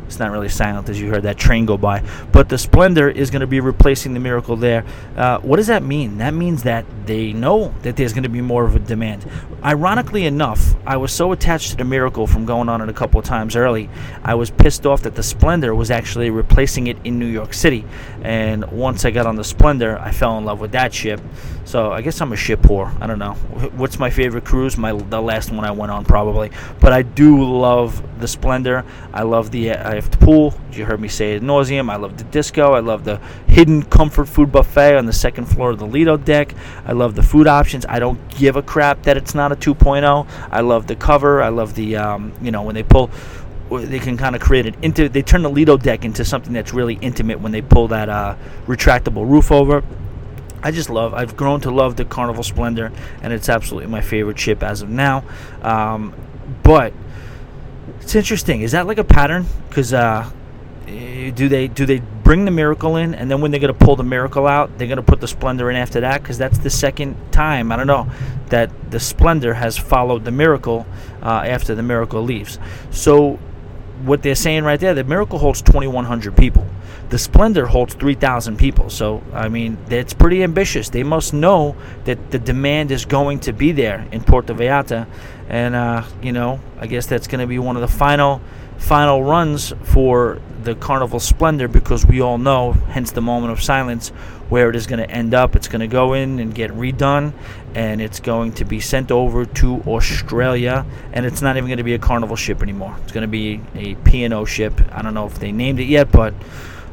[0.07, 2.03] It's not really silent as you heard that train go by.
[2.31, 4.85] But the Splendor is going to be replacing the Miracle there.
[5.15, 6.17] Uh, what does that mean?
[6.17, 9.29] That means that they know that there's going to be more of a demand.
[9.63, 13.19] Ironically enough, I was so attached to the Miracle from going on it a couple
[13.19, 13.89] of times early,
[14.23, 17.85] I was pissed off that the Splendor was actually replacing it in New York City.
[18.21, 21.21] And once I got on the Splendor, I fell in love with that ship.
[21.65, 22.95] So I guess I'm a ship whore.
[23.01, 23.33] I don't know.
[23.75, 24.77] What's my favorite cruise?
[24.77, 26.51] My the last one I went on probably.
[26.79, 28.85] But I do love the Splendor.
[29.17, 30.53] I love the I have the pool.
[30.71, 31.89] You heard me say it nauseum.
[31.89, 32.73] I love the disco.
[32.73, 36.53] I love the hidden comfort food buffet on the second floor of the Lido deck.
[36.85, 37.83] I love the food options.
[37.89, 40.27] I don't give a crap that it's not a 2.0.
[40.51, 41.41] I love the cover.
[41.41, 43.09] I love the um, you know when they pull
[43.71, 46.71] they can kind of create an into they turn the Lido deck into something that's
[46.71, 48.35] really intimate when they pull that uh,
[48.67, 49.83] retractable roof over.
[50.61, 51.15] I just love.
[51.15, 52.91] I've grown to love the Carnival Splendor,
[53.23, 55.23] and it's absolutely my favorite ship as of now.
[55.63, 56.13] Um,
[56.61, 56.93] but
[58.07, 58.61] it's interesting.
[58.61, 59.45] Is that like a pattern?
[59.67, 60.31] Because uh,
[60.87, 63.97] eh, do they do they bring the Miracle in, and then when they're gonna pull
[63.97, 66.21] the Miracle out, they're gonna put the Splendor in after that?
[66.21, 68.09] Because that's the second time I don't know
[68.47, 70.85] that the Splendor has followed the Miracle
[71.21, 72.59] uh, after the Miracle leaves.
[72.91, 73.33] So
[74.05, 76.65] what they're saying right there, the Miracle holds 2,100 people.
[77.09, 78.89] The Splendor holds 3,000 people.
[78.89, 80.89] So, I mean, it's pretty ambitious.
[80.89, 85.07] They must know that the demand is going to be there in Puerto Vallarta.
[85.47, 88.41] And, uh, you know, I guess that's going to be one of the final
[88.77, 94.09] final runs for the Carnival Splendor because we all know, hence the moment of silence,
[94.49, 95.55] where it is going to end up.
[95.55, 97.33] It's going to go in and get redone,
[97.75, 100.85] and it's going to be sent over to Australia.
[101.13, 102.95] And it's not even going to be a Carnival ship anymore.
[103.03, 104.79] It's going to be a P&O ship.
[104.91, 106.33] I don't know if they named it yet, but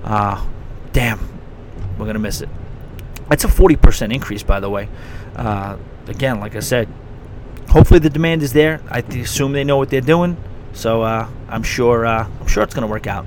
[0.04, 0.44] uh,
[0.92, 1.18] damn,
[1.98, 2.48] we're going to miss it.
[3.28, 4.88] That's a 40% increase, by the way.
[5.34, 6.88] Uh, again, like I said,
[7.68, 8.80] hopefully the demand is there.
[8.90, 10.36] I assume they know what they're doing.
[10.74, 13.26] So uh, I'm sure uh, I'm sure it's going to work out.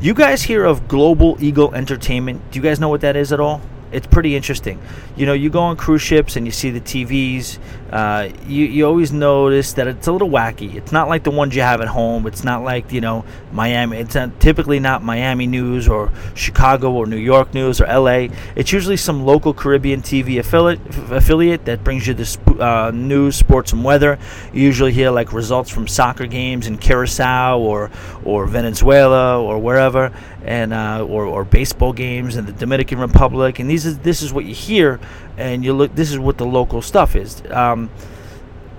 [0.00, 2.50] You guys hear of Global Eagle Entertainment?
[2.50, 3.60] Do you guys know what that is at all?
[3.92, 4.80] It's pretty interesting.
[5.16, 7.58] You know, you go on cruise ships and you see the TVs.
[7.90, 10.74] Uh, you you always notice that it's a little wacky.
[10.74, 12.26] It's not like the ones you have at home.
[12.26, 13.98] It's not like you know Miami.
[13.98, 18.28] It's not, typically not Miami news or Chicago or New York news or LA.
[18.56, 23.36] It's usually some local Caribbean TV affiliate affiliate that brings you the sp- uh, news,
[23.36, 24.18] sports, and weather.
[24.52, 27.90] You usually hear like results from soccer games in Curacao or
[28.24, 30.12] or Venezuela or wherever,
[30.44, 34.32] and uh, or or baseball games in the Dominican Republic and these is this is
[34.32, 35.00] what you hear,
[35.36, 35.94] and you look.
[35.94, 37.42] This is what the local stuff is.
[37.50, 37.90] Um,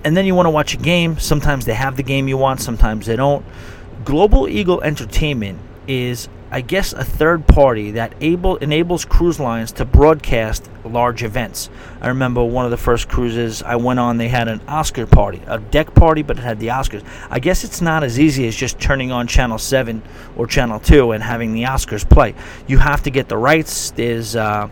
[0.04, 1.18] and then you want to watch a game.
[1.18, 2.60] Sometimes they have the game you want.
[2.60, 3.44] Sometimes they don't.
[4.04, 9.84] Global Eagle Entertainment is I guess, a third party that able enables cruise lines to
[9.84, 11.70] broadcast large events.
[12.00, 15.40] I remember one of the first cruises I went on, they had an Oscar party,
[15.46, 17.04] a deck party, but it had the Oscars.
[17.30, 20.02] I guess it's not as easy as just turning on Channel 7
[20.36, 22.34] or Channel 2 and having the Oscars play.
[22.66, 23.92] You have to get the rights.
[23.92, 24.68] There's uh,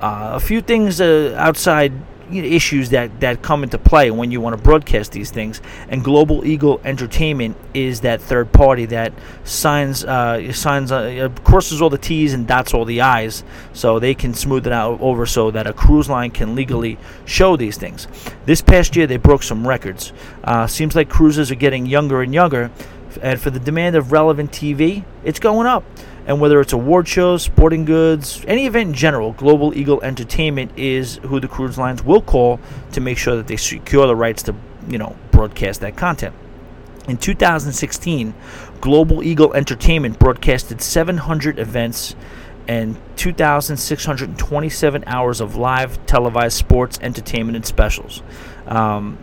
[0.00, 1.92] uh, a few things uh, outside
[2.32, 5.60] issues that, that come into play when you want to broadcast these things.
[5.88, 9.12] And Global Eagle Entertainment is that third party that
[9.44, 14.14] signs uh, signs uh, crosses all the T's and dots all the I's, so they
[14.14, 18.06] can smooth it out over so that a cruise line can legally show these things.
[18.46, 20.12] This past year, they broke some records.
[20.44, 22.70] Uh, seems like cruises are getting younger and younger,
[23.22, 25.84] and for the demand of relevant TV, it's going up.
[26.30, 31.16] And whether it's award shows, sporting goods, any event in general, Global Eagle Entertainment is
[31.24, 32.60] who the cruise lines will call
[32.92, 34.54] to make sure that they secure the rights to,
[34.88, 36.32] you know, broadcast that content.
[37.08, 38.32] In 2016,
[38.80, 42.14] Global Eagle Entertainment broadcasted 700 events
[42.68, 48.22] and 2,627 hours of live televised sports, entertainment, and specials.
[48.68, 49.18] Um,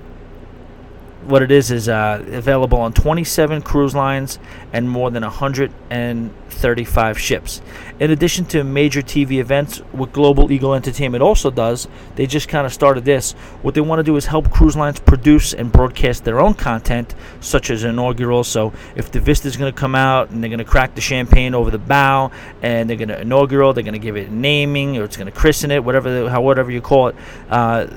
[1.28, 4.40] what it is is uh, available on 27 cruise lines
[4.72, 7.62] and more than 135 ships.
[8.00, 12.66] In addition to major TV events, what Global Eagle Entertainment also does, they just kind
[12.66, 13.34] of started this.
[13.62, 17.14] What they want to do is help cruise lines produce and broadcast their own content,
[17.42, 18.46] such as inaugural.
[18.46, 21.02] So if the Vista is going to come out and they're going to crack the
[21.02, 24.98] champagne over the bow, and they're going to inaugural, they're going to give it naming
[24.98, 27.16] or it's going to christen it, whatever, however you call it.
[27.50, 27.88] Uh,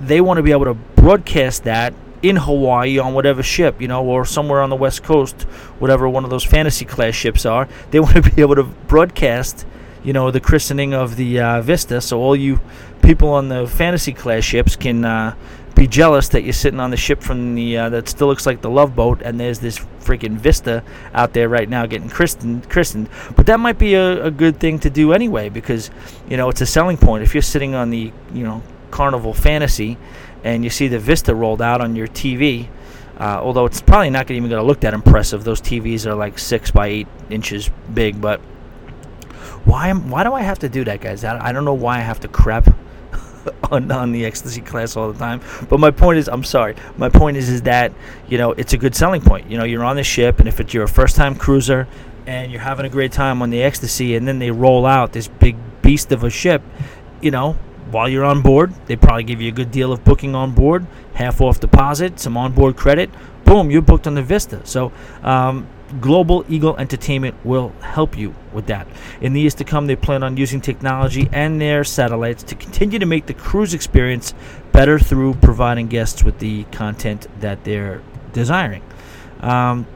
[0.00, 4.04] they want to be able to broadcast that in Hawaii on whatever ship, you know,
[4.04, 5.42] or somewhere on the West Coast,
[5.78, 7.68] whatever one of those fantasy class ships are.
[7.90, 9.66] They want to be able to broadcast,
[10.04, 12.60] you know, the christening of the uh, Vista, so all you
[13.02, 15.34] people on the fantasy class ships can uh,
[15.74, 18.60] be jealous that you're sitting on the ship from the uh, that still looks like
[18.60, 20.82] the Love Boat, and there's this freaking Vista
[21.14, 22.68] out there right now getting christened.
[22.68, 23.08] christened.
[23.36, 25.90] But that might be a, a good thing to do anyway, because
[26.28, 27.22] you know it's a selling point.
[27.22, 29.96] If you're sitting on the you know Carnival Fantasy
[30.44, 32.68] and you see the Vista rolled out on your TV.
[33.18, 35.42] Uh, although it's probably not even going to look that impressive.
[35.42, 38.20] Those TVs are like six by eight inches big.
[38.20, 38.40] But
[39.64, 41.24] why am why do I have to do that, guys?
[41.24, 42.72] I, don't know why I have to crap
[43.72, 45.40] on, on the ecstasy class all the time.
[45.68, 46.76] But my point is, I'm sorry.
[46.96, 47.92] My point is, is that
[48.28, 49.50] you know it's a good selling point.
[49.50, 51.88] You know, you're on the ship, and if it's your first time cruiser
[52.26, 55.28] and you're having a great time on the ecstasy, and then they roll out this
[55.28, 56.62] big beast of a ship,
[57.22, 57.56] you know,
[57.90, 58.72] while you're on board.
[58.86, 62.36] They probably give you a good deal of booking on board, half off deposit, some
[62.36, 63.10] onboard credit.
[63.44, 64.60] Boom, you're booked on the Vista.
[64.64, 65.66] So, um,
[66.00, 68.86] Global Eagle Entertainment will help you with that.
[69.22, 72.98] In the years to come, they plan on using technology and their satellites to continue
[72.98, 74.34] to make the cruise experience
[74.72, 78.02] better through providing guests with the content that they're
[78.34, 78.82] desiring.
[79.40, 79.86] Um,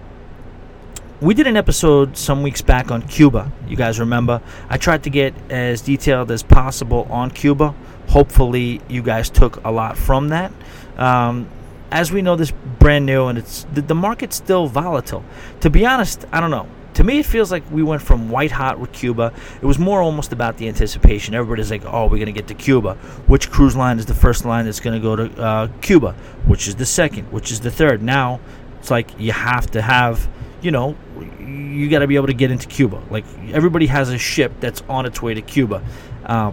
[1.23, 3.51] we did an episode some weeks back on Cuba.
[3.69, 4.43] You guys remember?
[4.69, 7.77] I tried to get as detailed as possible on Cuba.
[8.09, 10.53] Hopefully, you guys took a lot from that.
[10.97, 11.49] Um,
[11.93, 15.23] as we know, this brand new and it's the, the market's still volatile.
[15.61, 16.67] To be honest, I don't know.
[16.95, 19.33] To me, it feels like we went from white hot with Cuba.
[19.63, 21.35] It was more almost about the anticipation.
[21.35, 22.95] Everybody's like, "Oh, we're gonna get to Cuba.
[23.29, 26.17] Which cruise line is the first line that's gonna go to uh, Cuba?
[26.47, 27.31] Which is the second?
[27.33, 28.41] Which is the third?" Now,
[28.81, 30.29] it's like you have to have
[30.63, 30.97] you know,
[31.41, 33.03] you got to be able to get into Cuba.
[33.11, 35.83] Like everybody has a ship that's on its way to Cuba.
[36.25, 36.53] Uh,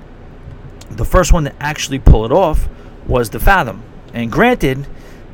[0.90, 2.68] the first one to actually pull it off
[3.08, 4.86] was the Fathom, and granted,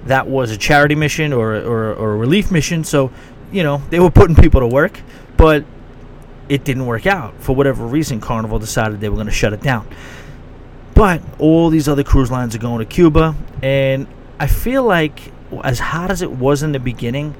[0.06, 3.12] that was a charity mission or, or, or a relief mission, so
[3.52, 5.00] you know they were putting people to work,
[5.38, 5.66] but
[6.48, 8.20] it didn't work out for whatever reason.
[8.20, 9.88] Carnival decided they were going to shut it down.
[10.94, 14.08] But all these other cruise lines are going to Cuba, and
[14.40, 15.20] I feel like
[15.64, 17.36] as hot as it was in the beginning,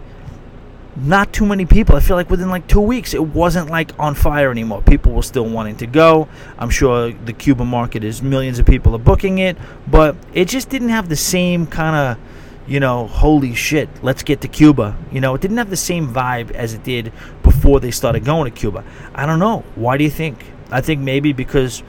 [0.96, 1.96] not too many people.
[1.96, 4.82] I feel like within like two weeks, it wasn't like on fire anymore.
[4.82, 6.28] People were still wanting to go.
[6.58, 10.70] I'm sure the Cuba market is millions of people are booking it, but it just
[10.70, 12.24] didn't have the same kind of,
[12.68, 14.98] you know, holy shit, let's get to Cuba.
[15.12, 17.12] You know, it didn't have the same vibe as it did
[17.44, 18.84] before they started going to Cuba.
[19.14, 19.64] I don't know.
[19.76, 20.46] Why do you think?
[20.72, 21.84] I think maybe because,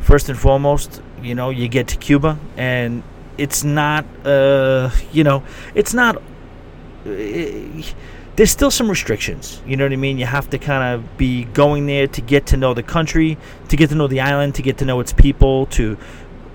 [0.00, 3.02] first and foremost, you know, you get to Cuba and
[3.36, 5.42] it's not, uh, you know,
[5.74, 6.16] it's not.
[7.06, 7.82] Uh,
[8.38, 9.60] there's still some restrictions.
[9.66, 10.16] You know what I mean?
[10.16, 13.36] You have to kind of be going there to get to know the country,
[13.68, 15.98] to get to know the island, to get to know its people, to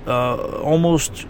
[0.07, 1.27] uh, almost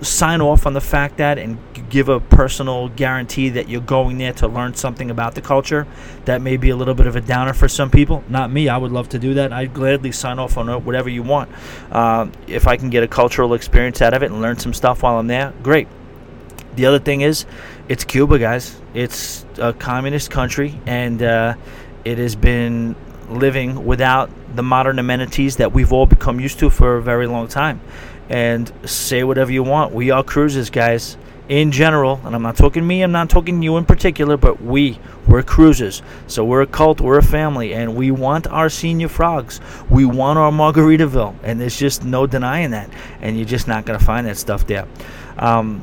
[0.00, 1.58] sign off on the fact that and
[1.90, 5.86] give a personal guarantee that you're going there to learn something about the culture.
[6.24, 8.24] That may be a little bit of a downer for some people.
[8.28, 8.68] Not me.
[8.68, 9.52] I would love to do that.
[9.52, 11.52] I'd gladly sign off on whatever you want.
[11.92, 15.04] Uh, if I can get a cultural experience out of it and learn some stuff
[15.04, 15.86] while I'm there, great.
[16.74, 17.46] The other thing is,
[17.88, 18.80] it's Cuba, guys.
[18.94, 21.54] It's a communist country, and uh,
[22.04, 22.96] it has been
[23.28, 27.48] living without the modern amenities that we've all become used to for a very long
[27.48, 27.80] time.
[28.28, 29.92] And say whatever you want.
[29.92, 31.16] We are cruisers, guys.
[31.48, 34.98] in general, and I'm not talking me, I'm not talking you in particular, but we,
[35.26, 36.02] we're cruisers.
[36.26, 39.60] So we're a cult, we're a family, and we want our Señor Frogs.
[39.90, 42.88] We want our Margaritaville, and there's just no denying that.
[43.20, 44.86] And you're just not going to find that stuff there.
[45.36, 45.82] Um,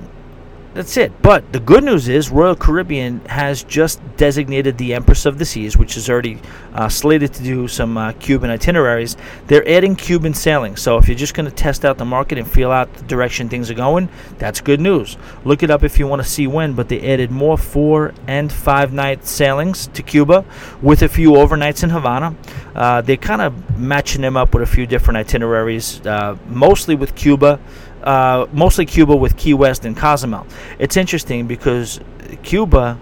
[0.74, 1.12] that's it.
[1.22, 5.76] But the good news is Royal Caribbean has just designated the Empress of the Seas,
[5.76, 6.40] which is already
[6.74, 9.18] uh, slated to do some uh, Cuban itineraries.
[9.48, 10.76] They're adding Cuban sailing.
[10.78, 13.50] So if you're just going to test out the market and feel out the direction
[13.50, 15.18] things are going, that's good news.
[15.44, 16.74] Look it up if you want to see when.
[16.74, 20.46] But they added more four and five night sailings to Cuba
[20.82, 22.36] with a few overnights in Havana.
[22.76, 27.16] Uh, they're kind of matching them up with a few different itineraries, uh, mostly with
[27.16, 27.60] Cuba
[28.04, 30.46] uh, mostly Cuba with Key West and Cozumel.
[30.80, 32.00] It's interesting because
[32.44, 33.00] Cuba,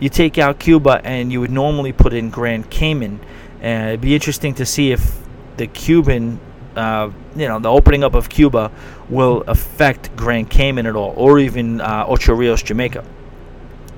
[0.00, 3.20] you take out Cuba and you would normally put in Grand Cayman.
[3.60, 5.18] And it'd be interesting to see if
[5.56, 6.40] the Cuban,
[6.74, 8.70] uh, you know, the opening up of Cuba
[9.08, 13.04] will affect Grand Cayman at all, or even uh, Ocho Rios, Jamaica.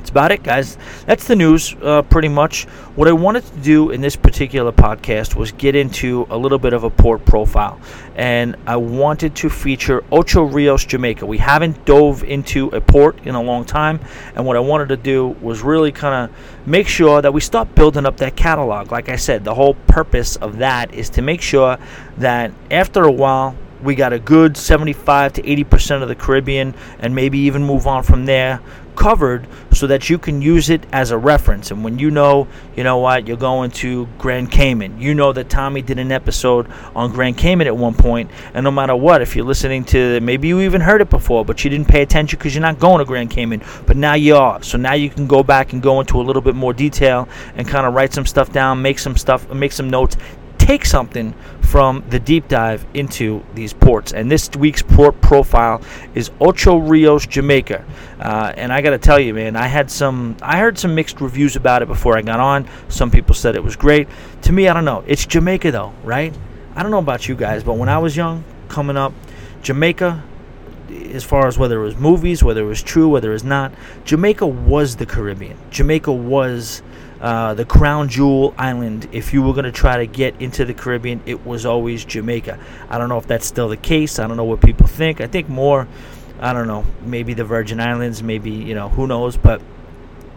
[0.04, 0.76] That's about it, guys.
[1.06, 2.64] That's the news, uh, pretty much.
[2.94, 6.74] What I wanted to do in this particular podcast was get into a little bit
[6.74, 7.80] of a port profile.
[8.14, 11.24] And I wanted to feature Ocho Rios, Jamaica.
[11.24, 13.98] We haven't dove into a port in a long time.
[14.34, 17.74] And what I wanted to do was really kind of make sure that we start
[17.74, 18.92] building up that catalog.
[18.92, 21.78] Like I said, the whole purpose of that is to make sure
[22.18, 27.14] that after a while, we got a good 75 to 80% of the Caribbean and
[27.14, 28.60] maybe even move on from there
[28.96, 31.70] covered so that you can use it as a reference.
[31.70, 35.48] And when you know, you know what, you're going to Grand Cayman, you know that
[35.48, 39.36] Tommy did an episode on Grand Cayman at one point, and no matter what, if
[39.36, 42.54] you're listening to, maybe you even heard it before, but you didn't pay attention because
[42.54, 44.62] you're not going to Grand Cayman, but now you are.
[44.62, 47.66] So now you can go back and go into a little bit more detail and
[47.66, 50.16] kind of write some stuff down, make some stuff, make some notes,
[50.58, 54.12] take something from the deep dive into these ports.
[54.12, 55.82] And this week's port profile
[56.14, 57.84] is Ocho Rios, Jamaica.
[58.20, 61.20] Uh, and I got to tell you, man, I had some, I heard some mixed
[61.20, 62.68] reviews about it before I got on.
[62.88, 64.08] Some people said it was great.
[64.42, 65.02] To me, I don't know.
[65.06, 66.32] It's Jamaica, though, right?
[66.76, 69.12] I don't know about you guys, but when I was young, coming up,
[69.62, 70.22] Jamaica,
[70.90, 73.72] as far as whether it was movies, whether it was true, whether it was not,
[74.04, 75.56] Jamaica was the Caribbean.
[75.70, 76.82] Jamaica was
[77.24, 79.08] uh, the crown jewel island.
[79.10, 82.58] If you were going to try to get into the Caribbean, it was always Jamaica.
[82.90, 84.18] I don't know if that's still the case.
[84.18, 85.22] I don't know what people think.
[85.22, 85.88] I think more,
[86.38, 89.38] I don't know, maybe the Virgin Islands, maybe, you know, who knows.
[89.38, 89.62] But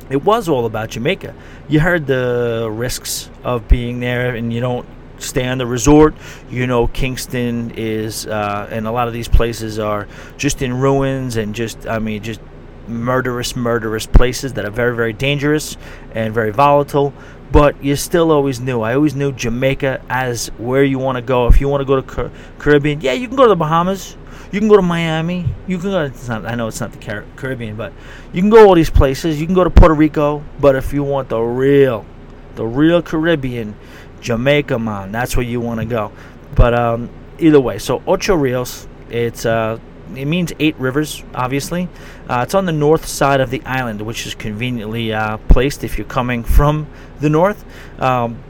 [0.09, 1.35] it was all about Jamaica.
[1.67, 6.15] You heard the risks of being there, and you don't stay on the resort.
[6.49, 11.35] You know, Kingston is, uh, and a lot of these places are just in ruins
[11.35, 12.39] and just, I mean, just
[12.87, 15.77] murderous, murderous places that are very, very dangerous
[16.13, 17.13] and very volatile.
[17.51, 18.81] But you still always knew.
[18.81, 21.47] I always knew Jamaica as where you want to go.
[21.47, 24.17] If you want to go to Car- Caribbean, yeah, you can go to the Bahamas.
[24.51, 25.45] You can go to Miami.
[25.65, 26.03] You can go.
[26.03, 27.93] It's not, I know it's not the Car- Caribbean, but
[28.33, 29.39] you can go all these places.
[29.39, 30.43] You can go to Puerto Rico.
[30.59, 32.05] But if you want the real,
[32.55, 33.75] the real Caribbean,
[34.19, 36.11] Jamaica, man, that's where you want to go.
[36.55, 38.87] But um, either way, so Ocho Rios.
[39.09, 39.79] It's uh,
[40.15, 41.89] it means eight rivers, obviously.
[42.29, 45.97] Uh, it's on the north side of the island, which is conveniently uh, placed if
[45.97, 46.87] you're coming from
[47.19, 47.63] the north.
[48.01, 48.43] Um,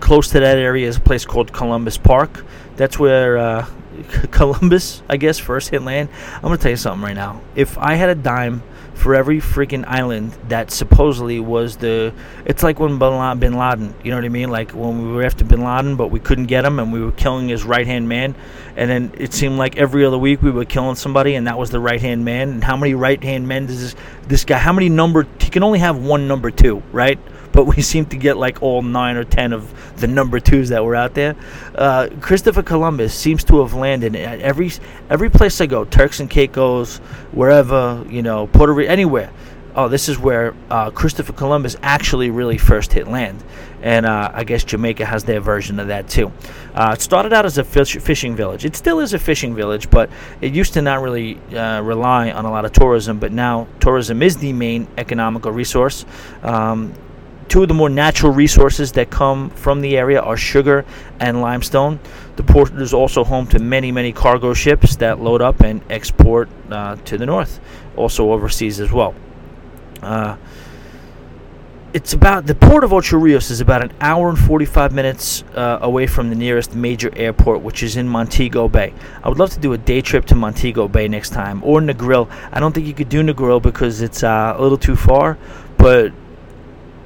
[0.00, 2.44] close to that area is a place called Columbus Park.
[2.76, 3.66] That's where uh,
[4.30, 6.08] Columbus, I guess, first hit land.
[6.34, 7.40] I'm going to tell you something right now.
[7.54, 8.62] If I had a dime
[8.96, 12.12] for every freaking island that supposedly was the.
[12.46, 14.50] It's like when Bin Laden, you know what I mean?
[14.50, 17.12] Like when we were after Bin Laden, but we couldn't get him, and we were
[17.12, 18.34] killing his right hand man.
[18.74, 21.70] And then it seemed like every other week we were killing somebody, and that was
[21.70, 22.48] the right hand man.
[22.48, 24.58] And how many right hand men does this this guy?
[24.58, 25.26] How many number?
[25.40, 27.18] He can only have one number two, right?
[27.56, 30.84] But we seem to get like all nine or ten of the number twos that
[30.84, 31.34] were out there.
[31.74, 34.70] Uh, Christopher Columbus seems to have landed at every
[35.08, 36.98] every place I go, Turks and Caicos,
[37.32, 39.32] wherever you know, Puerto Rico, anywhere.
[39.74, 43.42] Oh, this is where uh, Christopher Columbus actually really first hit land,
[43.82, 46.32] and uh, I guess Jamaica has their version of that too.
[46.74, 48.66] Uh, it started out as a fish, fishing village.
[48.66, 50.10] It still is a fishing village, but
[50.42, 53.18] it used to not really uh, rely on a lot of tourism.
[53.18, 56.04] But now tourism is the main economical resource.
[56.42, 56.94] Um,
[57.48, 60.84] Two of the more natural resources that come from the area are sugar
[61.20, 62.00] and limestone.
[62.36, 66.48] The port is also home to many, many cargo ships that load up and export
[66.70, 67.60] uh, to the north,
[67.96, 69.14] also overseas as well.
[70.02, 70.36] Uh,
[71.96, 75.78] it's about the port of Ocho Rios is about an hour and 45 minutes uh,
[75.80, 78.92] away from the nearest major airport, which is in Montego Bay.
[79.22, 82.28] I would love to do a day trip to Montego Bay next time or Negril.
[82.52, 85.38] I don't think you could do Negril because it's uh, a little too far,
[85.78, 86.12] but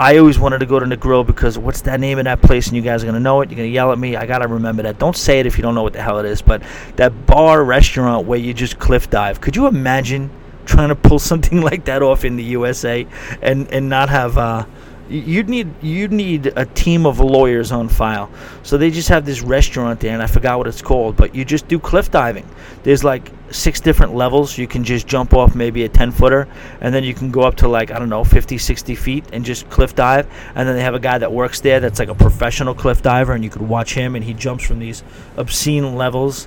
[0.01, 2.69] I always wanted to go to Negril because what's that name of that place?
[2.69, 3.51] And you guys are gonna know it.
[3.51, 4.17] You're gonna yell at me.
[4.17, 4.99] I gotta remember that.
[4.99, 6.41] Don't say it if you don't know what the hell it is.
[6.41, 6.63] But
[6.97, 9.43] that bar restaurant where you just cliff dive.
[9.43, 10.31] Could you imagine
[10.64, 13.07] trying to pull something like that off in the USA
[13.43, 14.64] and and not have uh,
[15.11, 18.31] you'd need you'd need a team of lawyers on file.
[18.63, 21.45] So they just have this restaurant there, and I forgot what it's called, but you
[21.45, 22.49] just do cliff diving.
[22.85, 24.57] There's like six different levels.
[24.57, 26.47] You can just jump off maybe a 10 footer,
[26.81, 29.45] and then you can go up to like I don't know 50, 60 feet and
[29.45, 30.29] just cliff dive.
[30.55, 33.33] And then they have a guy that works there that's like a professional cliff diver,
[33.33, 35.03] and you could watch him, and he jumps from these
[35.37, 36.47] obscene levels.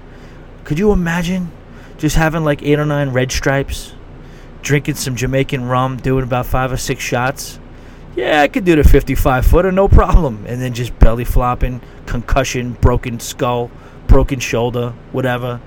[0.63, 1.51] Could you imagine
[1.97, 3.93] just having like eight or nine red stripes?
[4.61, 7.59] Drinking some Jamaican rum, doing about five or six shots
[8.15, 10.45] yeah, I could do the 55 footer, no problem.
[10.47, 13.71] And then just belly flopping, concussion, broken skull,
[14.07, 15.59] broken shoulder, whatever.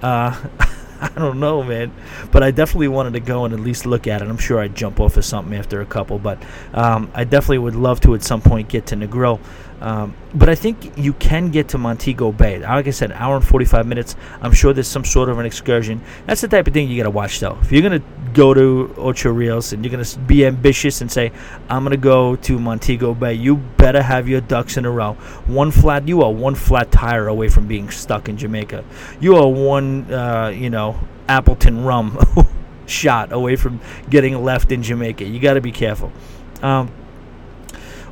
[0.00, 0.40] Uh,
[1.02, 1.92] I don't know, man.
[2.30, 4.28] But I definitely wanted to go and at least look at it.
[4.28, 6.40] I'm sure I'd jump off of something after a couple, but
[6.72, 9.40] um, I definitely would love to at some point get to Negril.
[9.82, 12.60] Um, but I think you can get to Montego Bay.
[12.60, 14.14] Like I said, hour and 45 minutes.
[14.40, 16.00] I'm sure there's some sort of an excursion.
[16.24, 17.58] That's the type of thing you got to watch, though.
[17.60, 21.10] If you're going to go to Ocho Rios and you're going to be ambitious and
[21.10, 21.32] say,
[21.68, 25.14] I'm going to go to Montego Bay, you better have your ducks in a row.
[25.46, 28.84] One flat, you are one flat tire away from being stuck in Jamaica.
[29.20, 32.18] You are one, uh, you know, Appleton rum
[32.86, 35.24] shot away from getting left in Jamaica.
[35.24, 36.12] You got to be careful.
[36.62, 36.92] Um,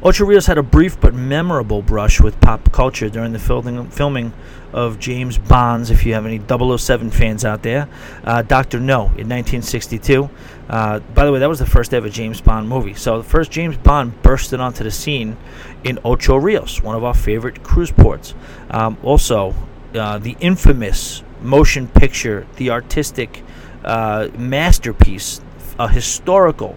[0.03, 4.33] Ocho Rios had a brief but memorable brush with pop culture during the filming,
[4.73, 6.41] of James Bond's, if you have any
[6.79, 7.87] 007 fans out there,
[8.25, 8.81] uh, Dr.
[8.81, 10.31] No in 1962.
[10.71, 12.95] Uh, by the way, that was the first ever James Bond movie.
[12.95, 15.37] So the first James Bond bursted onto the scene
[15.85, 18.35] in Ocho Rios, one of our favorite cruise ports.
[18.71, 19.55] Um, also,
[19.95, 23.43] uh, the infamous motion picture, the artistic
[23.85, 25.43] uh, masterpiece,
[25.79, 26.77] a historical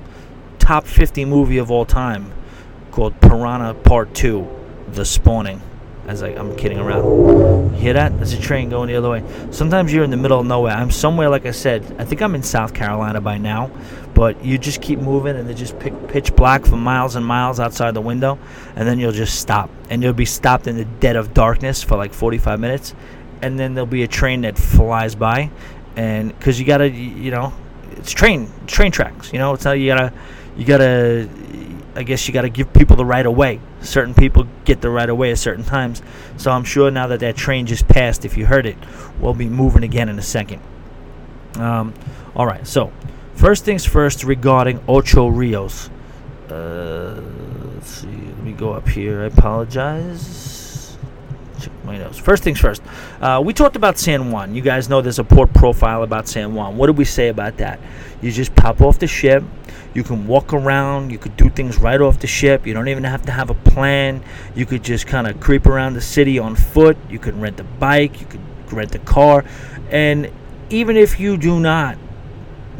[0.59, 2.34] top 50 movie of all time
[2.94, 4.48] called Piranha Part 2
[4.89, 5.60] The Spawning.
[6.06, 7.74] As I, I'm kidding around.
[7.74, 8.16] You hear that?
[8.18, 9.24] There's a train going the other way.
[9.50, 10.74] Sometimes you're in the middle of nowhere.
[10.74, 13.72] I'm somewhere, like I said, I think I'm in South Carolina by now,
[14.14, 17.60] but you just keep moving and they just pick pitch black for miles and miles
[17.60, 18.38] outside the window,
[18.76, 19.72] and then you'll just stop.
[19.89, 22.94] And you'll be stopped in the dead of darkness for like 45 minutes,
[23.41, 25.50] and then there'll be a train that flies by,
[25.96, 27.54] and because you gotta, you know,
[27.94, 29.34] it's train train tracks.
[29.34, 30.14] You know, it's how you gotta
[30.56, 31.28] you gotta
[31.96, 33.60] I guess you got to give people the right of way.
[33.82, 36.02] Certain people get the right of way at certain times.
[36.38, 38.78] So I'm sure now that that train just passed, if you heard it,
[39.20, 40.62] we'll be moving again in a second.
[41.56, 41.94] Um,
[42.36, 42.66] all right.
[42.66, 42.91] So
[43.36, 45.89] first things first regarding Ocho Rios.
[46.50, 47.22] Uh,
[47.76, 48.08] let's see.
[48.08, 49.22] Let me go up here.
[49.22, 50.43] I apologize.
[51.86, 52.17] Notes.
[52.17, 52.81] First things first.
[53.21, 54.55] Uh, we talked about San Juan.
[54.55, 56.77] You guys know there's a port profile about San Juan.
[56.77, 57.79] What did we say about that?
[58.21, 59.43] You just pop off the ship
[59.93, 61.11] you can walk around.
[61.11, 62.65] You could do things right off the ship.
[62.65, 64.23] You don't even have to have a plan.
[64.55, 66.97] You could just kind of creep around the city on foot.
[67.09, 68.19] You could rent a bike.
[68.19, 69.45] You could rent a car.
[69.91, 70.31] And
[70.69, 71.97] even if you do not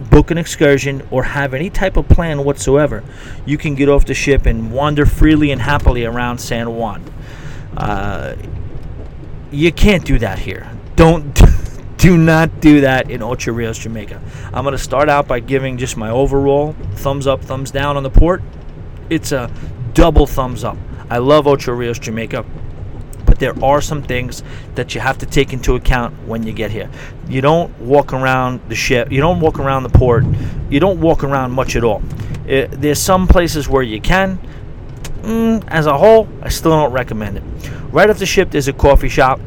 [0.10, 3.04] book an excursion or have any type of plan whatsoever,
[3.46, 7.04] you can get off the ship and wander freely and happily around San Juan.
[7.78, 8.36] Uh,
[9.54, 10.70] you can't do that here.
[10.96, 11.40] Don't
[11.98, 14.22] do not do that in Ocho Rios, Jamaica.
[14.54, 18.04] I'm going to start out by giving just my overall thumbs up, thumbs down on
[18.04, 18.42] the port.
[19.10, 19.52] It's a
[19.94, 20.78] double thumbs up.
[21.10, 22.44] I love Ocho Rios, Jamaica,
[23.26, 24.44] but there are some things
[24.76, 26.90] that you have to take into account when you get here.
[27.28, 30.26] You don't walk around the ship, you don't walk around the port,
[30.70, 32.02] you don't walk around much at all.
[32.48, 34.40] It, there's some places where you can.
[35.24, 37.44] Mm, as a whole, I still don't recommend it.
[37.92, 39.40] Right off the ship, there's a coffee shop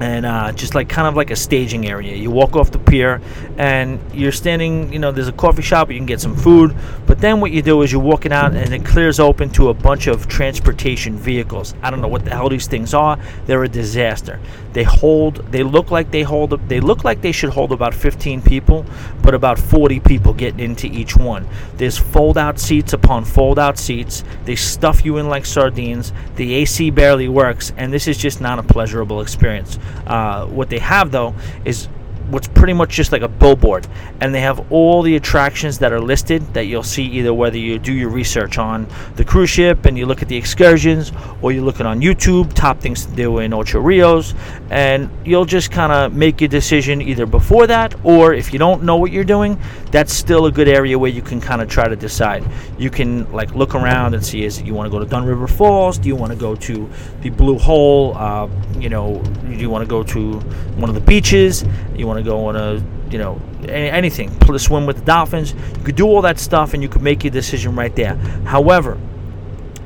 [0.00, 2.16] and uh, just like kind of like a staging area.
[2.16, 3.20] You walk off the pier
[3.58, 6.74] and you're standing, you know, there's a coffee shop, you can get some food,
[7.06, 9.74] but then what you do is you're walking out and it clears open to a
[9.74, 11.74] bunch of transportation vehicles.
[11.82, 13.18] I don't know what the hell these things are.
[13.44, 14.40] They're a disaster.
[14.72, 18.40] They hold, they look like they hold, they look like they should hold about 15
[18.40, 18.86] people,
[19.22, 21.46] but about 40 people getting into each one.
[21.76, 24.24] There's fold out seats upon fold out seats.
[24.44, 26.12] They stuff you in like sardines.
[26.36, 29.78] The AC barely works, and this is just not a pleasurable experience.
[30.06, 31.34] Uh, what they have though
[31.64, 31.88] is
[32.30, 33.86] what's pretty much just like a billboard
[34.20, 37.78] and they have all the attractions that are listed that you'll see either whether you
[37.78, 41.12] do your research on the cruise ship and you look at the excursions
[41.42, 44.34] or you're looking on YouTube top things to do in Ocho Rios
[44.70, 48.82] and you'll just kind of make your decision either before that or if you don't
[48.82, 49.58] know what you're doing
[49.90, 52.44] that's still a good area where you can kind of try to decide.
[52.78, 55.48] You can like look around and see is you want to go to Dunn River
[55.48, 55.98] Falls?
[55.98, 56.88] Do you want to go to
[57.22, 58.16] the Blue Hole?
[58.16, 60.38] Uh, you know do you want to go to
[60.76, 61.64] one of the beaches?
[61.96, 64.30] You want to go on a you know anything.
[64.58, 65.52] Swim with the dolphins.
[65.52, 68.16] You could do all that stuff and you could make your decision right there.
[68.44, 68.98] However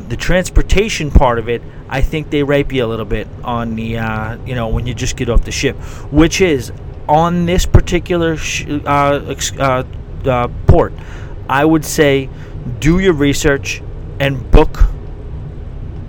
[0.06, 3.96] the transportation part of it i think they rape you a little bit on the
[3.96, 5.74] uh, you know when you just get off the ship
[6.12, 6.70] which is
[7.08, 9.84] on this particular sh- uh, uh,
[10.26, 10.92] uh, port,
[11.48, 12.28] I would say
[12.80, 13.82] do your research
[14.20, 14.76] and book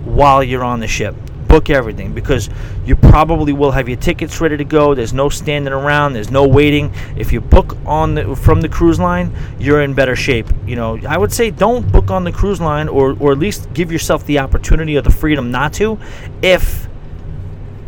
[0.04, 1.14] while you're on the ship.
[1.56, 2.50] Book everything because
[2.84, 4.94] you probably will have your tickets ready to go.
[4.94, 6.12] There's no standing around.
[6.12, 6.92] There's no waiting.
[7.16, 10.46] If you book on the, from the cruise line, you're in better shape.
[10.66, 13.72] You know, I would say don't book on the cruise line, or or at least
[13.72, 15.98] give yourself the opportunity or the freedom not to,
[16.42, 16.86] if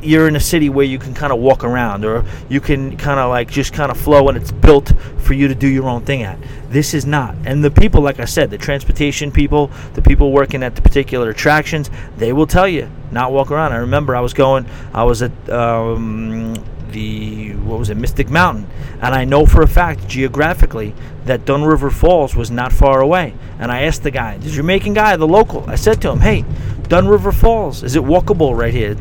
[0.03, 3.19] you're in a city where you can kind of walk around or you can kind
[3.19, 6.05] of like just kind of flow and it's built for you to do your own
[6.05, 6.39] thing at.
[6.69, 7.35] This is not.
[7.45, 11.31] And the people, like I said, the transportation people, the people working at the particular
[11.31, 13.73] attractions, they will tell you not walk around.
[13.73, 16.55] I remember I was going, I was at um,
[16.93, 18.69] the what was it, Mystic Mountain,
[19.01, 23.35] and I know for a fact geographically that Dunn River Falls was not far away.
[23.59, 26.45] And I asked the guy, the Jamaican guy, the local, I said to him, "Hey,
[26.89, 28.95] Dunn River Falls, is it walkable right here?"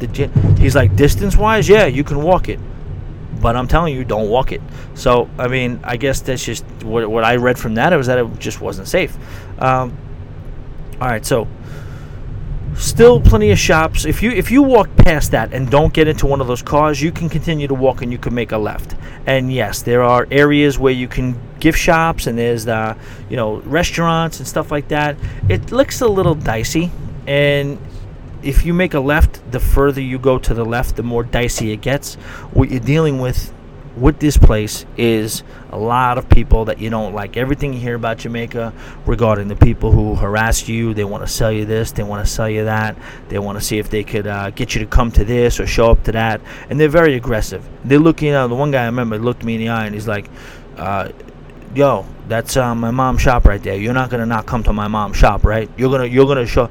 [0.57, 2.59] He's like, "Distance-wise, yeah, you can walk it."
[3.41, 4.61] But I'm telling you, don't walk it.
[4.95, 7.93] So, I mean, I guess that's just what, what I read from that.
[7.93, 9.15] It was that it just wasn't safe.
[9.61, 9.95] Um,
[10.99, 11.47] all right, so
[12.77, 14.05] still plenty of shops.
[14.05, 17.01] If you if you walk past that and don't get into one of those cars,
[17.01, 18.95] you can continue to walk and you can make a left.
[19.25, 22.95] And yes, there are areas where you can gift shops and there's the
[23.29, 25.17] you know restaurants and stuff like that.
[25.49, 26.91] It looks a little dicey,
[27.25, 27.79] and
[28.43, 31.71] if you make a left, the further you go to the left, the more dicey
[31.71, 32.15] it gets.
[32.53, 33.53] What you're dealing with
[33.99, 37.37] with this place is a lot of people that you don't like.
[37.37, 38.73] Everything you hear about Jamaica
[39.05, 42.31] regarding the people who harass you, they want to sell you this, they want to
[42.31, 42.95] sell you that,
[43.29, 45.65] they want to see if they could uh, get you to come to this or
[45.65, 47.67] show up to that, and they're very aggressive.
[47.83, 50.07] They're looking at the one guy I remember looked me in the eye and he's
[50.07, 50.29] like,
[50.77, 51.09] uh,
[51.73, 53.77] "Yo, that's uh, my mom's shop right there.
[53.77, 55.69] You're not gonna not come to my mom's shop, right?
[55.77, 56.69] You're gonna you're gonna show."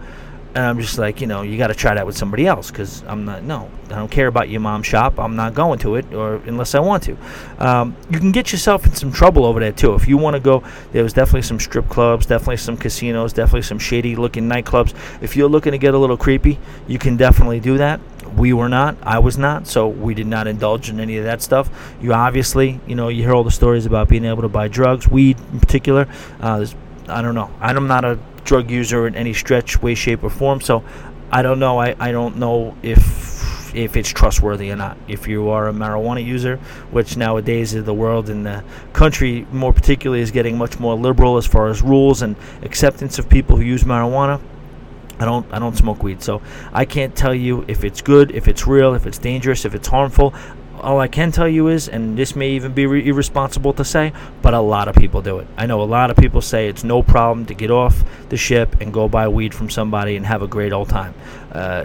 [0.57, 3.03] And I'm just like, you know, you got to try that with somebody else because
[3.07, 3.43] I'm not.
[3.43, 5.19] No, I don't care about your mom's shop.
[5.19, 7.19] I'm not going to it, or unless I want to.
[7.59, 10.41] Um, you can get yourself in some trouble over there too if you want to
[10.41, 10.65] go.
[10.93, 14.95] There was definitely some strip clubs, definitely some casinos, definitely some shady-looking nightclubs.
[15.21, 18.01] If you're looking to get a little creepy, you can definitely do that.
[18.35, 18.97] We were not.
[19.03, 19.67] I was not.
[19.67, 21.69] So we did not indulge in any of that stuff.
[22.01, 25.07] You obviously, you know, you hear all the stories about being able to buy drugs,
[25.07, 26.09] weed in particular.
[26.41, 26.65] Uh,
[27.09, 27.51] I don't know.
[27.61, 30.61] I'm not a drug user in any stretch, way, shape, or form.
[30.61, 30.85] So
[31.31, 31.79] I don't know.
[31.79, 33.27] I, I don't know if
[33.75, 34.97] if it's trustworthy or not.
[35.07, 36.57] If you are a marijuana user,
[36.91, 41.47] which nowadays the world and the country more particularly is getting much more liberal as
[41.47, 44.41] far as rules and acceptance of people who use marijuana.
[45.19, 46.43] I don't I don't smoke weed, so
[46.73, 49.89] I can't tell you if it's good, if it's real, if it's dangerous, if it's
[49.89, 50.35] harmful
[50.81, 54.13] all I can tell you is, and this may even be re- irresponsible to say,
[54.43, 55.47] but a lot of people do it.
[55.57, 58.81] I know a lot of people say it's no problem to get off the ship
[58.81, 61.15] and go buy weed from somebody and have a great old time.
[61.53, 61.85] Uh,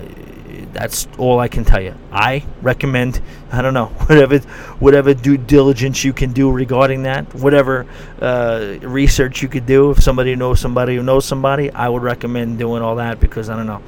[0.73, 1.95] that's all I can tell you.
[2.11, 3.21] I recommend,
[3.51, 4.39] I don't know, whatever,
[4.79, 7.85] whatever due diligence you can do regarding that, whatever
[8.21, 9.91] uh, research you could do.
[9.91, 13.55] If somebody knows somebody who knows somebody, I would recommend doing all that because I
[13.55, 13.81] don't know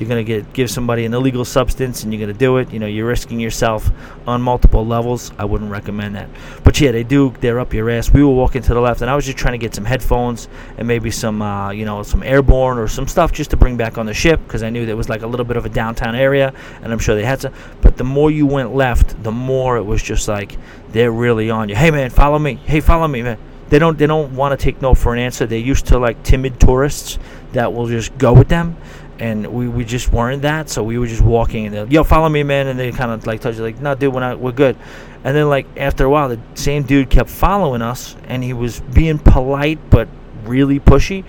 [0.00, 2.72] you're going to get give somebody an illegal substance and you're going to do it.
[2.72, 3.90] You know you're risking yourself
[4.26, 5.30] on multiple levels.
[5.38, 6.28] I wouldn't recommend that.
[6.64, 8.10] But yeah they do they're up your ass.
[8.10, 10.48] We were walking to the left and i was just trying to get some headphones
[10.78, 13.98] and maybe some uh, you know some airborne or some stuff just to bring back
[13.98, 16.14] on the ship because i knew there was like a little bit of a downtown
[16.14, 17.52] area and i'm sure they had some.
[17.82, 20.56] But the more you went left the more it was just like
[20.92, 21.74] they're really on you.
[21.74, 22.54] Hey man follow me.
[22.54, 23.38] Hey follow me man.
[23.68, 25.46] They don't they don't want to take no for an answer.
[25.46, 27.18] They're used to like timid tourists
[27.52, 28.76] that will just go with them
[29.20, 30.70] and we, we just weren't that.
[30.70, 32.66] So we were just walking and they're, yo, follow me, man.
[32.66, 34.76] And they kind of like touch you like, no, dude, we're not, we're good.
[35.22, 38.80] And then like after a while, the same dude kept following us, and he was
[38.80, 40.08] being polite but
[40.44, 41.24] really pushy.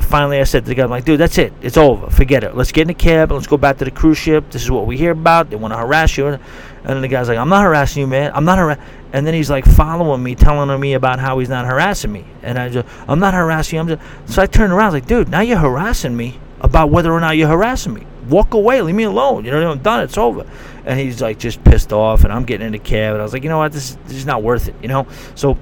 [0.00, 1.52] Finally, I said to the guy, I'm like, dude, that's it.
[1.60, 2.08] It's over.
[2.10, 2.56] Forget it.
[2.56, 4.50] Let's get in a cab and let's go back to the cruise ship.
[4.50, 5.50] This is what we hear about.
[5.50, 6.26] They want to harass you.
[6.28, 6.40] And
[6.84, 8.30] then the guy's like, I'm not harassing you, man.
[8.34, 8.82] I'm not harassing.
[9.12, 12.24] And then he's like following me, telling me about how he's not harassing me.
[12.42, 13.80] And I just, I'm not harassing you.
[13.80, 14.02] I'm just.
[14.32, 17.20] So I turned around, I was like, dude, now you're harassing me about whether or
[17.20, 18.06] not you're harassing me.
[18.28, 19.44] Walk away, leave me alone.
[19.44, 20.00] You know, I'm done.
[20.02, 20.46] It's over.
[20.84, 23.32] And he's like just pissed off, and I'm getting in the cab, and I was
[23.32, 24.74] like, you know what, this, this is not worth it.
[24.82, 25.56] You know, so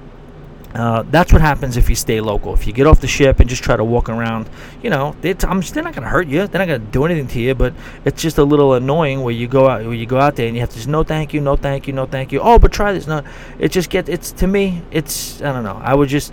[0.77, 2.53] uh, that's what happens if you stay local.
[2.53, 4.49] If you get off the ship and just try to walk around,
[4.83, 6.45] you know, I'm, they're not going to hurt you.
[6.45, 7.55] They're not going to do anything to you.
[7.55, 7.73] But
[8.05, 10.55] it's just a little annoying where you go out, where you go out there and
[10.55, 12.41] you have to just no thank you, no thank you, no thank you.
[12.41, 13.07] Oh, but try this.
[13.07, 13.23] No,
[13.57, 14.07] it just gets.
[14.07, 15.79] It's to me, it's I don't know.
[15.81, 16.31] I would just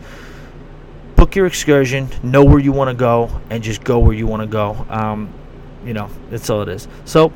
[1.25, 4.43] book your excursion, know where you want to go, and just go where you want
[4.43, 4.85] to go.
[4.91, 5.33] Um,
[5.83, 6.87] you know, that's all it is.
[7.07, 7.31] So,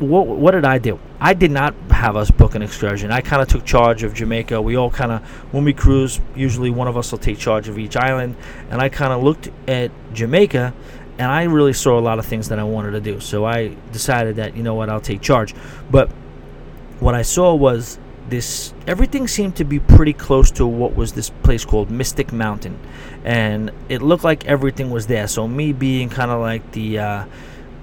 [0.00, 0.98] what, what did I do?
[1.20, 3.12] I did not have us book an excursion.
[3.12, 4.60] I kind of took charge of Jamaica.
[4.60, 5.22] We all kind of,
[5.52, 8.34] when we cruise, usually one of us will take charge of each island.
[8.70, 10.74] And I kind of looked at Jamaica
[11.18, 13.20] and I really saw a lot of things that I wanted to do.
[13.20, 15.54] So I decided that, you know what, I'll take charge.
[15.92, 16.10] But
[16.98, 18.00] what I saw was
[18.30, 22.78] this everything seemed to be pretty close to what was this place called Mystic Mountain,
[23.24, 25.26] and it looked like everything was there.
[25.28, 27.24] So me being kind of like the uh,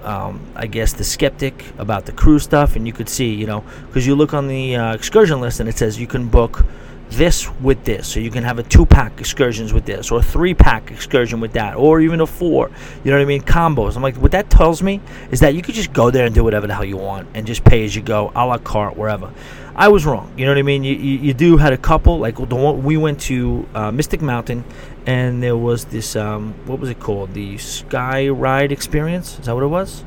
[0.02, 3.64] um, I guess the skeptic about the cruise stuff, and you could see, you know,
[3.86, 6.64] because you look on the uh, excursion list and it says you can book
[7.10, 8.06] this with this.
[8.06, 11.40] So you can have a two pack excursions with this, or a three pack excursion
[11.40, 12.70] with that, or even a four.
[13.04, 13.42] You know what I mean?
[13.42, 13.96] Combos.
[13.96, 16.44] I'm like, what that tells me is that you could just go there and do
[16.44, 19.32] whatever the hell you want and just pay as you go, a la carte, wherever.
[19.78, 20.32] I was wrong.
[20.38, 20.84] You know what I mean?
[20.84, 24.22] You, you, you do had a couple, like the one we went to uh, Mystic
[24.22, 24.64] Mountain,
[25.04, 27.34] and there was this, um, what was it called?
[27.34, 29.38] The Sky Ride Experience?
[29.38, 30.02] Is that what it was?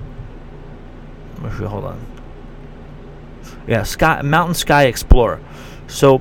[1.39, 2.05] Hold on.
[3.67, 5.39] Yeah, Sky Mountain Sky Explorer.
[5.87, 6.19] So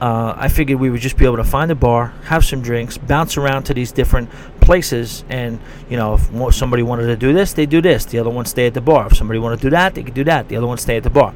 [0.00, 2.96] uh, I figured we would just be able to find a bar, have some drinks,
[2.96, 5.58] bounce around to these different places, and
[5.90, 8.04] you know, if somebody wanted to do this, they do this.
[8.04, 9.08] The other one stay at the bar.
[9.08, 10.48] If somebody wanted to do that, they could do that.
[10.48, 11.34] The other one stay at the bar.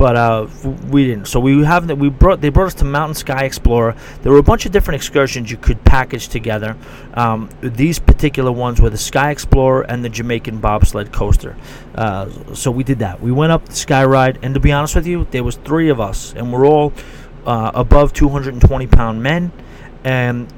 [0.00, 0.46] But uh,
[0.88, 1.26] we didn't.
[1.26, 1.96] So we have that.
[1.96, 3.94] we brought they brought us to Mountain Sky Explorer.
[4.22, 6.74] There were a bunch of different excursions you could package together.
[7.12, 11.54] Um, these particular ones were the Sky Explorer and the Jamaican bobsled coaster.
[11.94, 13.20] Uh, so we did that.
[13.20, 15.90] We went up the Sky Ride, and to be honest with you, there was three
[15.90, 16.94] of us, and we're all
[17.44, 19.52] uh, above 220 pound men,
[20.02, 20.50] and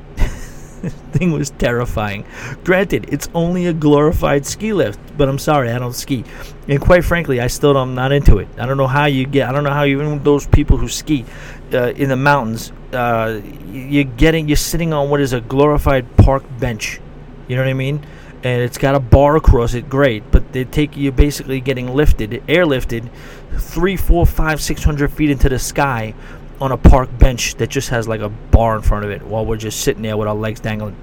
[1.13, 2.25] thing was terrifying.
[2.65, 6.25] Granted, it's only a glorified ski lift, but I'm sorry, I don't ski,
[6.69, 8.49] and quite frankly, I still am not into it.
[8.59, 9.49] I don't know how you get.
[9.49, 11.25] I don't know how even those people who ski
[11.73, 16.45] uh, in the mountains, uh, you're getting, you're sitting on what is a glorified park
[16.59, 17.01] bench.
[17.49, 18.05] You know what I mean?
[18.45, 20.29] And it's got a bar across it, great.
[20.33, 23.09] But they take you basically getting lifted, airlifted,
[23.57, 26.15] three, four, five, six hundred feet into the sky
[26.63, 29.45] on a park bench that just has like a bar in front of it while
[29.45, 30.97] we're just sitting there with our legs dangling.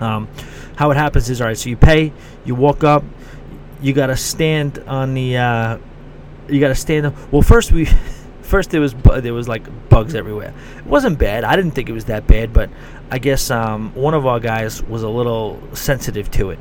[0.00, 0.26] Um,
[0.74, 1.56] how it happens is all right.
[1.56, 2.12] So you pay,
[2.44, 3.04] you walk up,
[3.80, 5.78] you gotta stand on the, uh,
[6.48, 7.14] you gotta stand up.
[7.32, 7.84] Well, first we,
[8.42, 10.52] first there was there was like bugs everywhere.
[10.78, 11.44] It wasn't bad.
[11.44, 12.68] I didn't think it was that bad, but
[13.12, 16.58] I guess um, one of our guys was a little sensitive to it,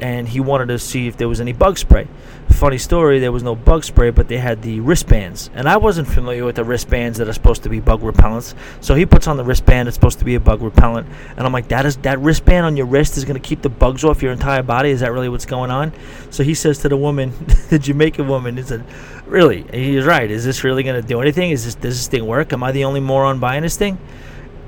[0.00, 2.06] and he wanted to see if there was any bug spray.
[2.54, 5.50] Funny story, there was no bug spray, but they had the wristbands.
[5.54, 8.54] And I wasn't familiar with the wristbands that are supposed to be bug repellents.
[8.80, 11.08] So he puts on the wristband, it's supposed to be a bug repellent.
[11.36, 13.68] And I'm like, that is that wristband on your wrist is going to keep the
[13.68, 14.90] bugs off your entire body?
[14.90, 15.92] Is that really what's going on?
[16.30, 17.32] So he says to the woman,
[17.70, 18.84] the Jamaican woman, he said,
[19.26, 19.62] Really?
[19.72, 20.30] he's right.
[20.30, 21.50] Is this really going to do anything?
[21.50, 22.52] Is this, does this thing work?
[22.52, 23.98] Am I the only moron buying this thing?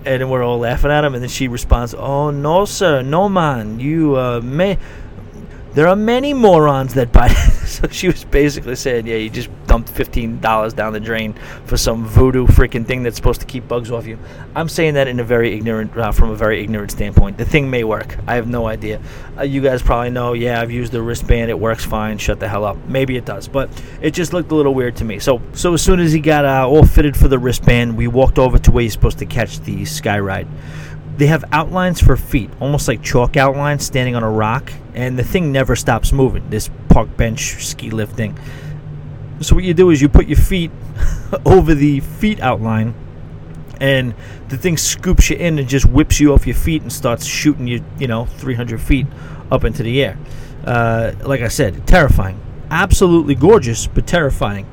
[0.05, 1.15] and we're all laughing at him.
[1.15, 4.79] And then she responds, "Oh no, sir, no man, you uh, may
[5.77, 7.29] there are many morons that buy.
[7.67, 11.35] so she was basically saying, yeah, you just dumped fifteen dollars down the drain
[11.67, 14.19] for some voodoo freaking thing that's supposed to keep bugs off you.
[14.55, 17.37] I'm saying that in a very ignorant, uh, from a very ignorant standpoint.
[17.37, 18.17] The thing may work.
[18.27, 19.03] I have no idea.
[19.37, 20.33] Uh, you guys probably know.
[20.33, 21.51] Yeah, I've used the wristband.
[21.51, 22.17] It works fine.
[22.17, 22.79] Shut the hell up.
[22.89, 23.69] Maybe it does, but
[24.01, 25.19] it just looked a little weird to me.
[25.19, 28.39] So, so as soon as he got uh, all fitted for the wristband, we walked
[28.39, 30.49] over to where he's supposed to catch the sky ride
[31.17, 35.25] they have outlines for feet, almost like chalk outlines standing on a rock, and the
[35.25, 36.49] thing never stops moving.
[36.51, 38.39] This park bench ski lift thing.
[39.41, 40.71] So what you do is you put your feet
[41.47, 42.95] over the feet outline,
[43.81, 44.15] and
[44.49, 47.67] the thing scoops you in and just whips you off your feet and starts shooting
[47.67, 49.07] you, you know, 300 feet
[49.51, 50.19] up into the air.
[50.65, 52.41] Uh, like I said, terrifying.
[52.71, 54.67] Absolutely gorgeous, but terrifying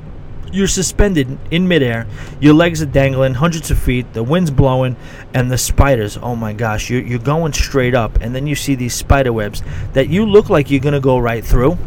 [0.54, 2.06] you're suspended in midair.
[2.40, 4.14] Your legs are dangling hundreds of feet.
[4.14, 4.96] The wind's blowing,
[5.34, 6.18] and the spiders.
[6.22, 9.64] Oh my gosh, you're, you're going straight up, and then you see these spider webs
[9.94, 11.78] that you look like you're gonna go right through,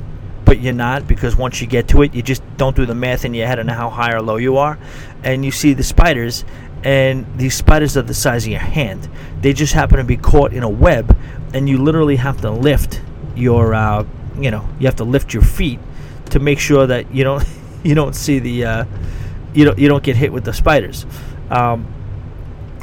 [0.45, 3.25] but you're not because once you get to it, you just don't do the math
[3.25, 4.79] in your head on how high or low you are,
[5.23, 6.45] and you see the spiders.
[6.83, 9.09] And these spiders are the size of your hand.
[9.41, 11.17] They just happen to be caught in a web,
[11.55, 13.01] and you literally have to lift
[13.35, 14.05] your, uh,
[14.39, 15.81] you know, you have to lift your feet
[16.31, 17.45] to make sure that you don't
[17.83, 18.85] you don't see the uh,
[19.55, 21.07] you don't you don't get hit with the spiders.
[21.51, 21.93] Um,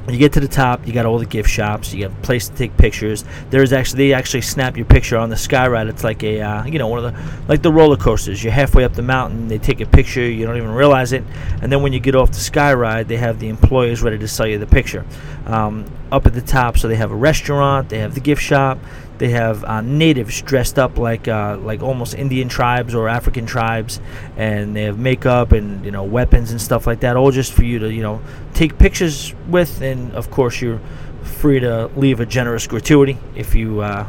[0.09, 2.49] you get to the top, you got all the gift shops, you got a place
[2.49, 3.23] to take pictures.
[3.51, 5.87] There's actually they actually snap your picture on the sky ride.
[5.87, 8.43] It's like a uh, you know one of the like the roller coasters.
[8.43, 11.23] You're halfway up the mountain, they take a picture, you don't even realize it,
[11.61, 14.27] and then when you get off the sky ride, they have the employees ready to
[14.27, 15.05] sell you the picture.
[15.45, 18.77] Um, up at the top, so they have a restaurant, they have the gift shop,
[19.17, 23.99] they have uh, natives dressed up like uh, like almost Indian tribes or African tribes,
[24.37, 27.63] and they have makeup and you know weapons and stuff like that, all just for
[27.63, 28.21] you to you know
[28.53, 29.81] take pictures with.
[29.81, 30.81] And of course, you're
[31.23, 34.07] free to leave a generous gratuity if you uh,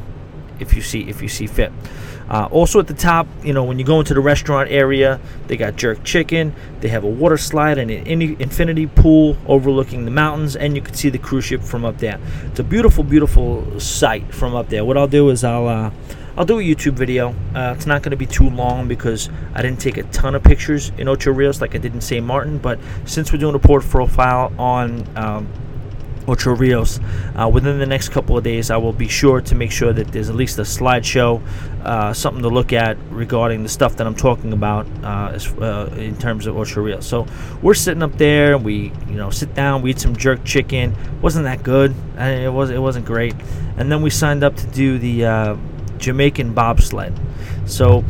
[0.58, 1.72] if you see if you see fit.
[2.28, 5.56] Uh, also at the top, you know, when you go into the restaurant area, they
[5.56, 6.54] got jerk chicken.
[6.80, 10.94] They have a water slide and an infinity pool overlooking the mountains, and you can
[10.94, 12.18] see the cruise ship from up there.
[12.46, 14.84] It's a beautiful, beautiful sight from up there.
[14.84, 15.90] What I'll do is I'll uh,
[16.36, 17.34] I'll do a YouTube video.
[17.54, 20.42] Uh, it's not going to be too long because I didn't take a ton of
[20.42, 22.26] pictures in Ocho Rios like I did in St.
[22.26, 22.58] Martin.
[22.58, 25.48] But since we're doing a port profile on um,
[26.26, 27.00] Ocho Rios.
[27.34, 30.08] Uh, within the next couple of days, I will be sure to make sure that
[30.08, 31.42] there's at least a slideshow,
[31.82, 35.94] uh, something to look at regarding the stuff that I'm talking about uh, as, uh,
[35.98, 37.06] in terms of Ocho Rios.
[37.06, 37.26] So
[37.62, 40.96] we're sitting up there, we you know sit down, we eat some jerk chicken.
[41.20, 41.94] wasn't that good?
[42.18, 43.34] it was it wasn't great.
[43.76, 45.56] And then we signed up to do the uh,
[45.98, 47.12] Jamaican bobsled.
[47.66, 48.04] So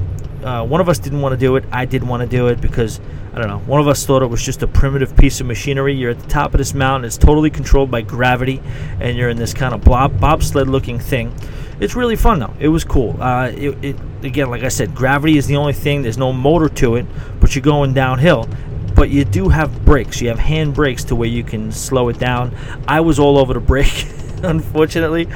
[0.44, 1.64] uh, one of us didn't want to do it.
[1.72, 3.00] I didn't want to do it because
[3.34, 3.58] I don't know.
[3.60, 5.92] One of us thought it was just a primitive piece of machinery.
[5.92, 7.04] You're at the top of this mountain.
[7.04, 8.62] It's totally controlled by gravity,
[9.00, 11.34] and you're in this kind of blob, bobsled-looking thing.
[11.80, 12.54] It's really fun though.
[12.60, 13.20] It was cool.
[13.20, 16.02] Uh, it, it, again, like I said, gravity is the only thing.
[16.02, 17.06] There's no motor to it,
[17.40, 18.48] but you're going downhill.
[18.94, 20.20] But you do have brakes.
[20.20, 22.54] You have hand brakes to where you can slow it down.
[22.86, 24.06] I was all over the brake.
[24.50, 25.26] unfortunately,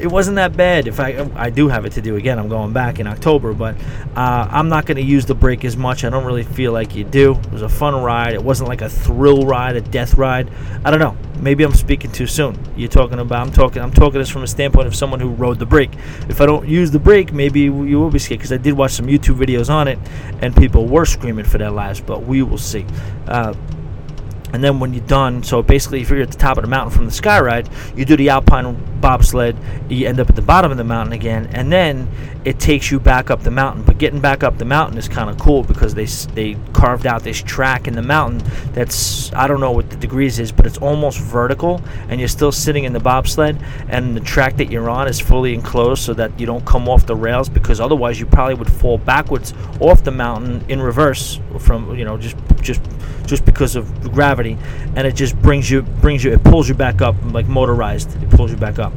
[0.00, 0.86] it wasn't that bad.
[0.86, 3.76] If I I do have it to do again, I'm going back in October, but
[4.16, 6.04] uh, I'm not going to use the brake as much.
[6.04, 7.34] I don't really feel like you do.
[7.34, 8.34] It was a fun ride.
[8.34, 10.50] It wasn't like a thrill ride, a death ride.
[10.84, 11.16] I don't know.
[11.40, 12.58] Maybe I'm speaking too soon.
[12.76, 13.46] You're talking about.
[13.46, 13.82] I'm talking.
[13.82, 15.92] I'm talking this from a standpoint of someone who rode the brake.
[16.28, 18.92] If I don't use the brake, maybe you will be scared because I did watch
[18.92, 19.98] some YouTube videos on it,
[20.40, 22.00] and people were screaming for their lives.
[22.00, 22.84] But we will see.
[23.28, 23.54] Uh,
[24.52, 26.90] and then when you're done, so basically if you're at the top of the mountain
[26.90, 29.56] from the sky ride, you do the alpine bobsled,
[29.88, 32.08] you end up at the bottom of the mountain again, and then
[32.44, 33.82] it takes you back up the mountain.
[33.82, 37.22] But getting back up the mountain is kind of cool because they they carved out
[37.22, 40.78] this track in the mountain that's I don't know what the degrees is, but it's
[40.78, 45.08] almost vertical, and you're still sitting in the bobsled, and the track that you're on
[45.08, 48.54] is fully enclosed so that you don't come off the rails because otherwise you probably
[48.54, 52.80] would fall backwards off the mountain in reverse from you know just just
[53.26, 57.02] just because of gravity, and it just brings you brings you it pulls you back
[57.02, 58.22] up like motorized.
[58.22, 58.92] It pulls you back up.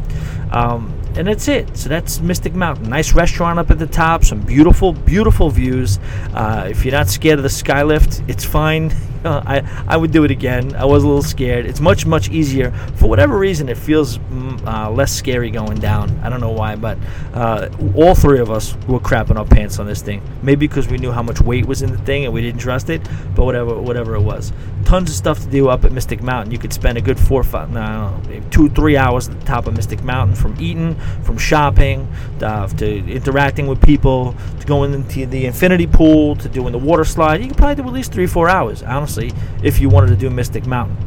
[0.52, 1.76] Um, and that's it.
[1.76, 2.90] So that's Mystic Mountain.
[2.90, 4.24] Nice restaurant up at the top.
[4.24, 6.00] Some beautiful, beautiful views.
[6.34, 8.94] Uh, if you're not scared of the skylift, it's fine.
[9.26, 10.76] I I would do it again.
[10.76, 11.66] I was a little scared.
[11.66, 13.70] It's much much easier for whatever reason.
[13.70, 16.20] It feels mm, uh, less scary going down.
[16.24, 16.98] I don't know why, but
[17.34, 20.22] uh, all three of us were crapping our pants on this thing.
[20.42, 22.90] Maybe because we knew how much weight was in the thing and we didn't trust
[22.90, 23.02] it.
[23.36, 24.54] But whatever whatever it was,
[24.86, 26.52] tons of stuff to do up at Mystic Mountain.
[26.52, 28.20] You could spend a good four, five, no,
[28.52, 32.08] two, three hours at the top of Mystic Mountain from eating, from shopping,
[32.42, 37.04] uh, to interacting with people, to going into the infinity pool, to doing the water
[37.04, 37.42] slide.
[37.42, 39.32] You could probably do at least three, four hours, honestly,
[39.64, 40.98] if you wanted to do Mystic Mountain.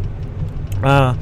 [0.82, 1.14] Uh,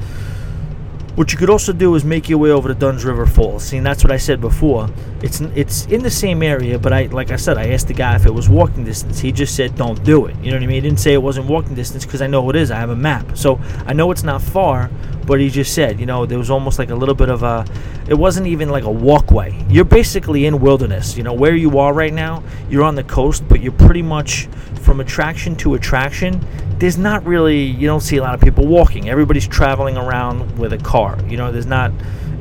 [1.15, 3.65] what you could also do is make your way over to Dunn's River Falls.
[3.65, 4.89] See, that's what I said before.
[5.21, 8.15] It's it's in the same area, but I like I said, I asked the guy
[8.15, 9.19] if it was walking distance.
[9.19, 10.37] He just said don't do it.
[10.37, 10.75] You know what I mean?
[10.75, 12.71] He didn't say it wasn't walking distance because I know it is.
[12.71, 14.89] I have a map, so I know it's not far.
[15.27, 17.65] But he just said, you know, there was almost like a little bit of a.
[18.07, 19.63] It wasn't even like a walkway.
[19.69, 21.17] You're basically in wilderness.
[21.17, 22.41] You know where you are right now.
[22.69, 24.47] You're on the coast, but you're pretty much
[24.81, 26.45] from attraction to attraction
[26.81, 29.07] there's not really you don't see a lot of people walking.
[29.07, 31.15] Everybody's traveling around with a car.
[31.27, 31.91] You know, there's not.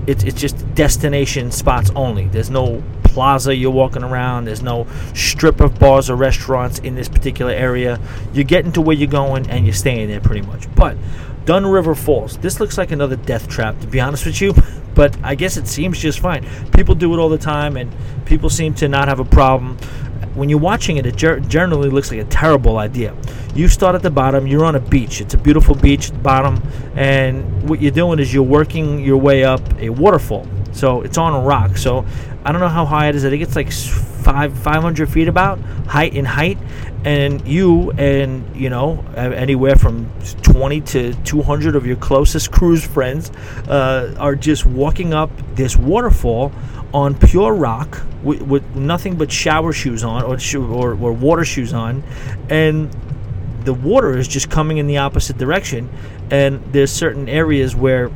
[0.06, 2.26] It's it's just destination spots only.
[2.28, 4.46] There's no plaza you're walking around.
[4.46, 8.00] There's no strip of bars or restaurants in this particular area.
[8.32, 10.74] You're getting to where you're going and you're staying there pretty much.
[10.74, 10.96] But
[11.44, 12.38] Dunn River Falls.
[12.38, 14.54] This looks like another death trap, to be honest with you.
[14.92, 16.44] But I guess it seems just fine.
[16.72, 19.78] People do it all the time, and people seem to not have a problem
[20.40, 23.14] when you're watching it, it ger- generally looks like a terrible idea.
[23.54, 25.20] You start at the bottom, you're on a beach.
[25.20, 26.62] It's a beautiful beach at the bottom,
[26.96, 30.46] and what you're doing is you're working your way up a waterfall.
[30.72, 31.76] So it's on a rock.
[31.76, 32.06] So
[32.42, 33.26] I don't know how high it is.
[33.26, 36.56] I think it's like five 500 feet about height in height,
[37.04, 40.10] and you and you know anywhere from
[40.40, 43.30] 20 to 200 of your closest cruise friends
[43.68, 46.50] uh, are just walking up this waterfall
[46.94, 51.72] on pure rock with, with nothing but shower shoes on or, or, or water shoes
[51.72, 52.02] on,
[52.48, 52.90] and
[53.64, 55.88] the water is just coming in the opposite direction.
[56.30, 58.10] And there's certain areas where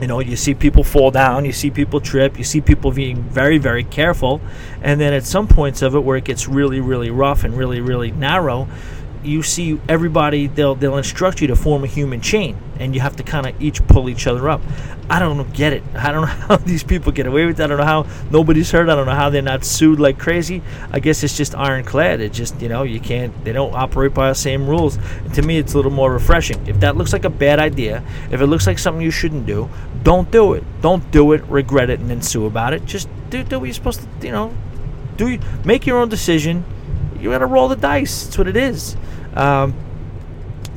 [0.00, 3.20] you know you see people fall down you see people trip you see people being
[3.22, 4.40] very very careful
[4.80, 7.80] and then at some points of it where it gets really really rough and really
[7.80, 8.68] really narrow
[9.24, 13.16] you see everybody they'll they'll instruct you to form a human chain and you have
[13.16, 14.60] to kind of each pull each other up.
[15.10, 15.82] I don't get it.
[15.94, 17.64] I don't know how these people get away with it.
[17.64, 18.88] I don't know how nobody's hurt.
[18.88, 20.62] I don't know how they're not sued like crazy.
[20.92, 22.20] I guess it's just ironclad.
[22.20, 24.96] It just you know you can't they don't operate by the same rules.
[24.96, 26.66] And to me it's a little more refreshing.
[26.66, 29.68] If that looks like a bad idea if it looks like something you shouldn't do
[30.02, 30.64] don't do it.
[30.80, 32.84] Don't do it regret it and then sue about it.
[32.84, 34.54] Just do, do what you're supposed to you know
[35.16, 36.64] do make your own decision
[37.20, 38.24] you gotta roll the dice.
[38.24, 38.96] That's what it is.
[39.34, 39.74] Um,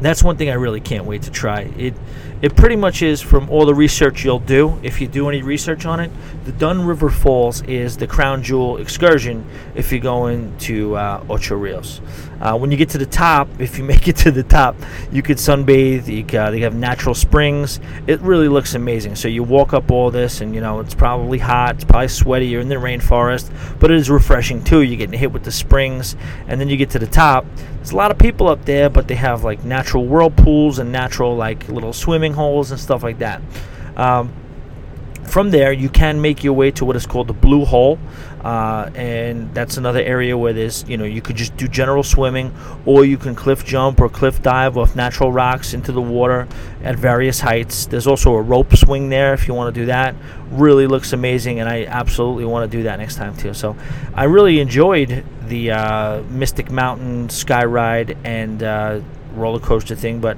[0.01, 1.61] that's one thing I really can't wait to try.
[1.77, 1.93] It
[2.41, 5.85] it pretty much is from all the research you'll do, if you do any research
[5.85, 6.09] on it,
[6.43, 11.55] the Dunn River Falls is the crown jewel excursion if you go into uh, Ocho
[11.55, 12.01] Rios.
[12.39, 14.75] Uh, when you get to the top, if you make it to the top,
[15.11, 16.07] you could sunbathe.
[16.07, 17.79] You uh, they have natural springs.
[18.07, 19.15] It really looks amazing.
[19.15, 22.47] So you walk up all this, and you know it's probably hot, it's probably sweaty.
[22.47, 24.81] You're in the rainforest, but it is refreshing too.
[24.81, 26.15] You're getting hit with the springs,
[26.47, 27.45] and then you get to the top.
[27.75, 31.35] There's a lot of people up there, but they have like natural whirlpools and natural
[31.35, 33.41] like little swimming holes and stuff like that.
[33.95, 34.33] Um,
[35.23, 37.99] from there, you can make your way to what is called the Blue Hole,
[38.43, 42.53] uh, and that's another area where there's, you know, you could just do general swimming,
[42.85, 46.47] or you can cliff jump or cliff dive off natural rocks into the water
[46.83, 47.85] at various heights.
[47.85, 50.15] There's also a rope swing there if you want to do that.
[50.49, 53.53] Really looks amazing, and I absolutely want to do that next time too.
[53.53, 53.75] So,
[54.13, 59.01] I really enjoyed the uh, Mystic Mountain sky ride and uh,
[59.35, 60.37] roller coaster thing, but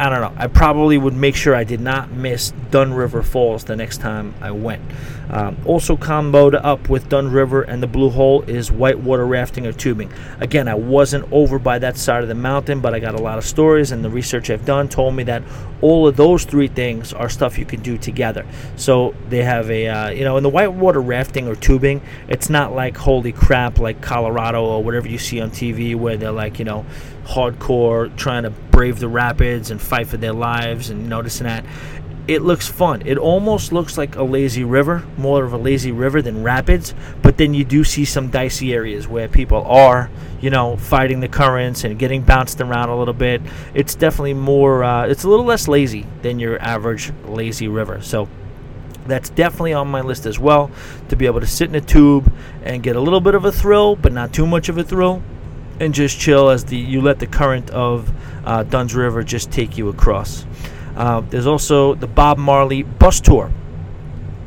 [0.00, 0.32] I don't know.
[0.36, 4.32] I probably would make sure I did not miss Dunn River Falls the next time
[4.40, 4.80] I went.
[5.28, 9.72] Um, also, comboed up with Dunn River and the Blue Hole is whitewater rafting or
[9.72, 10.10] tubing.
[10.40, 13.38] Again, I wasn't over by that side of the mountain, but I got a lot
[13.38, 15.42] of stories, and the research I've done told me that
[15.80, 18.46] all of those three things are stuff you can do together.
[18.76, 22.72] So they have a, uh, you know, in the whitewater rafting or tubing, it's not
[22.72, 26.64] like holy crap, like Colorado or whatever you see on TV where they're like, you
[26.64, 26.86] know,
[27.24, 31.64] hardcore trying to brave the rapids and fight for their lives and noticing that
[32.28, 33.02] it looks fun.
[33.04, 36.94] It almost looks like a lazy river, more of a lazy river than rapids.
[37.20, 40.10] But then you do see some dicey areas where people are,
[40.40, 43.42] you know, fighting the currents and getting bounced around a little bit.
[43.74, 44.84] It's definitely more.
[44.84, 48.00] Uh, it's a little less lazy than your average lazy river.
[48.00, 48.28] So
[49.08, 50.70] that's definitely on my list as well
[51.08, 53.50] to be able to sit in a tube and get a little bit of a
[53.50, 55.20] thrill, but not too much of a thrill
[55.80, 58.10] and just chill as the you let the current of
[58.44, 60.46] uh, Dunn's River just take you across.
[60.96, 63.52] Uh, there's also the Bob Marley bus tour.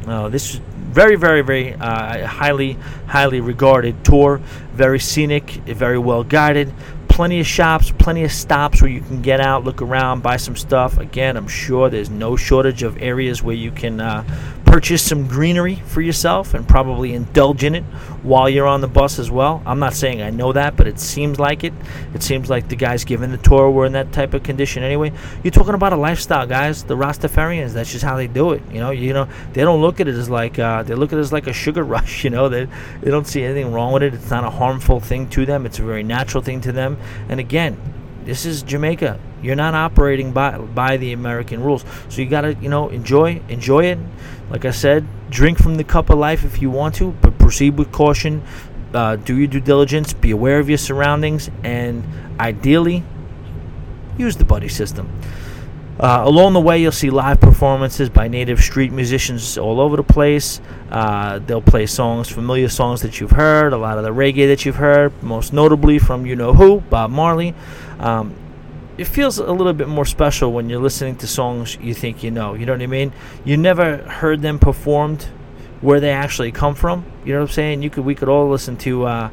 [0.06, 0.62] Uh, this is
[0.92, 2.74] very, very, very uh, highly,
[3.08, 4.42] highly regarded tour.
[4.74, 6.74] Very scenic, very well guided.
[7.08, 10.56] Plenty of shops, plenty of stops where you can get out, look around, buy some
[10.56, 10.98] stuff.
[10.98, 14.24] Again, I'm sure there's no shortage of areas where you can uh,
[14.72, 17.84] purchase some greenery for yourself and probably indulge in it
[18.24, 19.62] while you're on the bus as well.
[19.66, 21.74] I'm not saying I know that, but it seems like it.
[22.14, 25.12] It seems like the guys giving the tour were in that type of condition anyway.
[25.44, 26.86] You're talking about a lifestyle, guys.
[26.86, 28.64] The Rastafarians, that's just how they do it.
[28.72, 31.20] You know, you know, they don't look at it as like uh, they look at
[31.20, 32.24] it as like a sugar rush.
[32.24, 32.66] You know, they
[33.02, 34.14] they don't see anything wrong with it.
[34.14, 35.66] It's not a harmful thing to them.
[35.66, 36.98] It's a very natural thing to them.
[37.28, 37.76] And again,
[38.24, 39.20] this is Jamaica.
[39.42, 43.86] You're not operating by by the American rules, so you gotta you know enjoy enjoy
[43.86, 44.00] it.
[44.50, 47.78] Like I said, drink from the cup of life if you want to, but proceed
[47.78, 48.44] with caution.
[48.94, 50.14] Uh, do your due diligence.
[50.14, 52.04] Be aware of your surroundings, and
[52.40, 53.04] ideally,
[54.18, 55.10] use the buddy system.
[56.00, 60.04] Uh, along the way, you'll see live performances by native street musicians all over the
[60.04, 60.60] place.
[60.90, 64.66] Uh, they'll play songs, familiar songs that you've heard, a lot of the reggae that
[64.66, 67.54] you've heard, most notably from you know who, Bob Marley.
[68.00, 68.34] Um,
[68.98, 72.32] it feels a little bit more special when you're listening to songs you think you
[72.32, 72.54] know.
[72.54, 73.14] You know what I mean?
[73.44, 75.24] You never heard them performed
[75.82, 77.06] where they actually come from.
[77.26, 77.84] You know what I'm saying?
[77.84, 79.30] You could we could all listen to uh,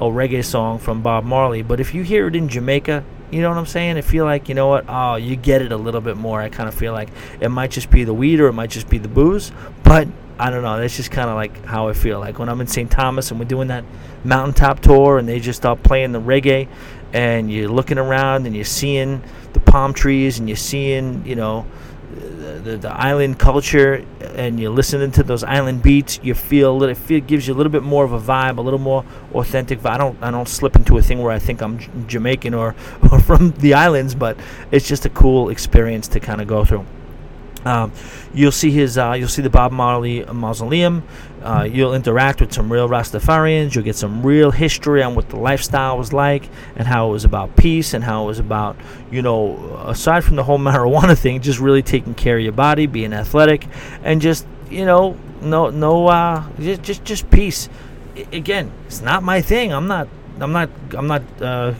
[0.00, 3.48] a reggae song from Bob Marley, but if you hear it in Jamaica, you know
[3.48, 3.96] what I'm saying?
[3.96, 4.84] I feel like you know what?
[4.88, 6.40] Oh, you get it a little bit more.
[6.40, 7.08] I kind of feel like
[7.40, 9.52] it might just be the weed or it might just be the booze,
[9.82, 10.08] but
[10.42, 10.76] I don't know.
[10.76, 12.18] That's just kind of like how I feel.
[12.18, 12.90] Like when I'm in St.
[12.90, 13.84] Thomas and we're doing that
[14.24, 16.66] mountaintop tour and they just start playing the reggae
[17.12, 19.22] and you're looking around and you're seeing
[19.52, 21.64] the palm trees and you're seeing, you know,
[22.64, 26.92] the, the island culture and you're listening to those island beats, you feel a little,
[26.92, 29.78] it feel, gives you a little bit more of a vibe, a little more authentic.
[29.78, 29.90] Vibe.
[29.90, 32.74] I don't I don't slip into a thing where I think I'm J- Jamaican or,
[33.12, 34.36] or from the islands, but
[34.72, 36.84] it's just a cool experience to kind of go through.
[37.64, 37.92] Um,
[38.34, 41.02] you'll see his, uh, you'll see the Bob Marley mausoleum.
[41.42, 43.74] Uh, you'll interact with some real Rastafarians.
[43.74, 47.24] You'll get some real history on what the lifestyle was like and how it was
[47.24, 48.76] about peace and how it was about,
[49.10, 52.86] you know, aside from the whole marijuana thing, just really taking care of your body,
[52.86, 53.66] being athletic,
[54.02, 57.68] and just, you know, no, no, uh, just, just, just peace.
[58.16, 59.72] I, again, it's not my thing.
[59.72, 60.08] I'm not,
[60.38, 61.22] I'm not, I'm not.
[61.40, 61.74] Uh,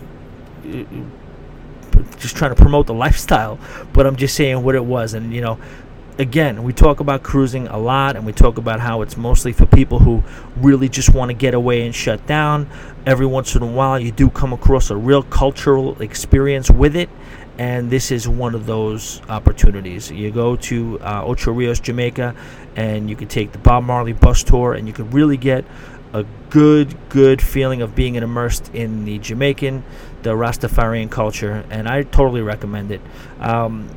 [2.18, 3.58] just trying to promote the lifestyle,
[3.92, 5.14] but I'm just saying what it was.
[5.14, 5.58] And, you know,
[6.18, 9.66] again, we talk about cruising a lot and we talk about how it's mostly for
[9.66, 10.22] people who
[10.56, 12.68] really just want to get away and shut down.
[13.06, 17.08] Every once in a while, you do come across a real cultural experience with it.
[17.58, 20.10] And this is one of those opportunities.
[20.10, 22.34] You go to uh, Ocho Rios, Jamaica,
[22.76, 25.66] and you can take the Bob Marley bus tour, and you can really get
[26.14, 29.84] a good, good feeling of being immersed in the Jamaican,
[30.22, 33.00] the Rastafarian culture, and I totally recommend it.
[33.40, 33.88] Um,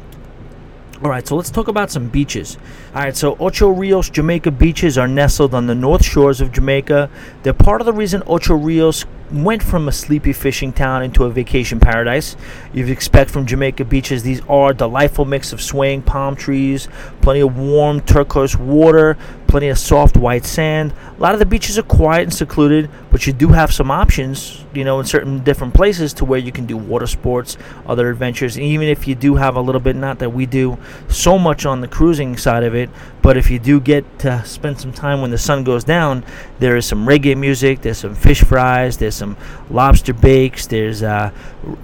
[1.04, 2.58] All right, so let's talk about some beaches.
[2.96, 7.10] All right, so Ocho Rios Jamaica beaches are nestled on the north shores of Jamaica.
[7.44, 11.30] They're part of the reason Ocho Rios went from a sleepy fishing town into a
[11.30, 12.38] vacation paradise.
[12.74, 16.88] You'd expect from Jamaica beaches, these are delightful mix of swaying palm trees,
[17.22, 19.18] plenty of warm turquoise water,
[19.48, 20.94] plenty of soft white sand.
[21.18, 24.64] A lot of the beaches are quiet and secluded, but you do have some options,
[24.74, 28.58] you know, in certain different places to where you can do water sports, other adventures.
[28.58, 30.78] And even if you do have a little bit, not that we do
[31.10, 32.85] so much on the cruising side of it,
[33.22, 36.24] but if you do get to spend some time when the sun goes down,
[36.60, 39.36] there is some reggae music, there's some fish fries, there's some
[39.70, 41.32] lobster bakes, there's, uh,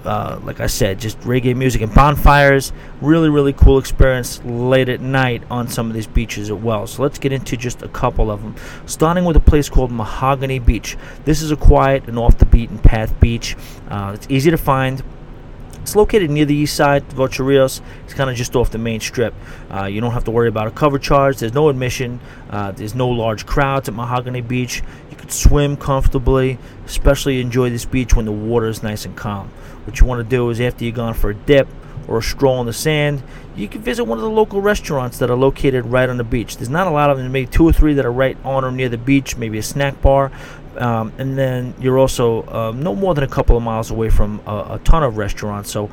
[0.04, 2.72] uh, like I said, just reggae music and bonfires.
[3.00, 6.86] Really, really cool experience late at night on some of these beaches as well.
[6.86, 8.54] So let's get into just a couple of them.
[8.86, 10.96] Starting with a place called Mahogany Beach.
[11.24, 13.56] This is a quiet and off the beaten path beach.
[13.88, 15.02] Uh, it's easy to find
[15.82, 17.82] it's located near the east side of Ocho Rios.
[18.04, 19.34] It's kind of just off the main strip.
[19.68, 21.38] Uh, you don't have to worry about a cover charge.
[21.38, 22.20] There's no admission.
[22.50, 24.82] Uh, there's no large crowds at Mahogany Beach.
[25.10, 29.48] You can swim comfortably, especially enjoy this beach when the water is nice and calm.
[29.84, 31.66] What you want to do is after you've gone for a dip
[32.06, 33.22] or a stroll in the sand,
[33.56, 36.56] you can visit one of the local restaurants that are located right on the beach.
[36.56, 38.70] There's not a lot of them, maybe two or three that are right on or
[38.70, 40.30] near the beach, maybe a snack bar.
[40.76, 44.40] Um, and then you're also um, no more than a couple of miles away from
[44.46, 45.70] a, a, ton of restaurants.
[45.70, 45.90] So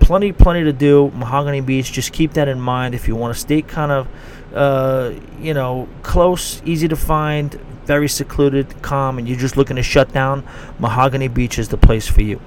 [0.00, 1.10] plenty, plenty to do.
[1.14, 1.92] Mahogany Beach.
[1.92, 4.08] Just keep that in mind if you want to stay kind of,
[4.54, 7.54] uh, you know, close, easy to find,
[7.84, 10.44] very secluded, calm, and you're just looking to shut down.
[10.78, 12.40] Mahogany Beach is the place for you.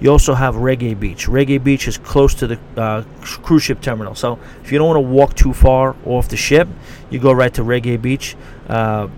[0.00, 1.28] You also have Reggae Beach.
[1.28, 4.16] Reggae Beach is close to the uh, cruise ship terminal.
[4.16, 6.66] So if you don't want to walk too far off the ship,
[7.08, 8.36] you go right to Reggae Beach.
[8.68, 9.08] Uh,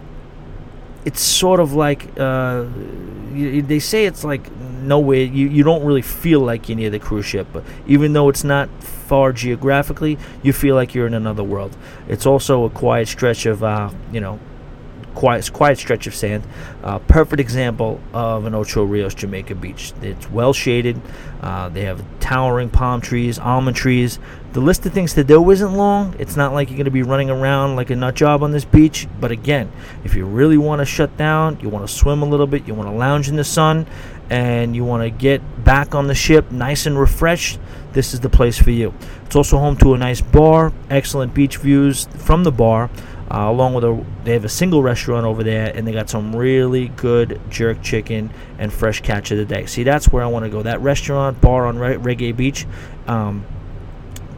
[1.05, 2.65] it's sort of like uh,
[3.33, 5.23] they say it's like nowhere.
[5.23, 8.45] You you don't really feel like you're near the cruise ship, but even though it's
[8.45, 11.77] not far geographically, you feel like you're in another world.
[12.09, 14.39] It's also a quiet stretch of uh, you know
[15.15, 16.45] quiet, quiet stretch of sand.
[16.83, 19.93] Uh, perfect example of an Ocho Rios Jamaica beach.
[20.03, 21.01] It's well shaded.
[21.41, 24.19] Uh, they have towering palm trees, almond trees.
[24.55, 26.15] The list of things to do isn't long.
[26.21, 28.65] It's not like you're going to be running around like a nut job on this
[28.65, 29.09] beach.
[29.21, 29.73] But again,
[30.05, 32.73] if you really want to shut down, you want to swim a little bit, you
[32.73, 33.85] want to lounge in the sun,
[34.31, 37.59] and you want to get back on the ship nice and refreshed,
[37.95, 38.95] this is the place for you.
[39.27, 42.91] It's also home to a nice bar, excellent beach views from the bar.
[43.29, 46.37] Uh, along with a, they have a single restaurant over there, and they got some
[46.37, 49.67] really good jerk chicken and fresh catch of the day.
[49.67, 50.63] See, that's where I want to go.
[50.63, 52.67] That restaurant bar on Re- Reggae Beach,
[53.09, 53.45] um,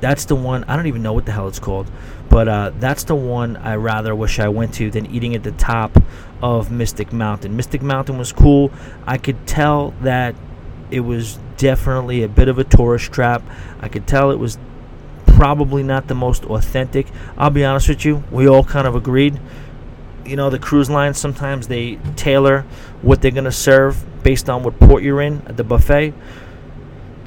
[0.01, 0.65] that's the one.
[0.65, 1.91] I don't even know what the hell it's called,
[2.29, 5.53] but uh, that's the one I rather wish I went to than eating at the
[5.53, 6.03] top
[6.43, 7.57] of Mystic Mountain.
[7.57, 8.71] Mystic Mountain was cool.
[9.07, 10.35] I could tell that
[10.91, 13.43] it was definitely a bit of a tourist trap.
[13.81, 14.59] I could tell it was
[15.27, 17.07] probably not the most authentic.
[17.37, 19.39] I'll be honest with you, we all kind of agreed.
[20.25, 22.63] You know, the cruise lines sometimes they tailor
[23.03, 26.15] what they're going to serve based on what port you're in at the buffet.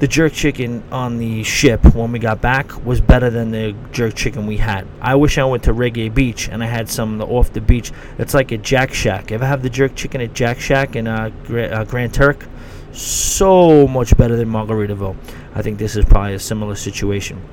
[0.00, 4.14] The jerk chicken on the ship when we got back was better than the jerk
[4.14, 4.86] chicken we had.
[4.98, 7.92] I wish I went to Reggae Beach and I had some off the beach.
[8.18, 9.30] It's like a Jack Shack.
[9.30, 12.46] Ever have the jerk chicken at Jack Shack in uh, uh, Grand Turk?
[12.92, 15.16] So much better than Margaritaville.
[15.54, 17.46] I think this is probably a similar situation.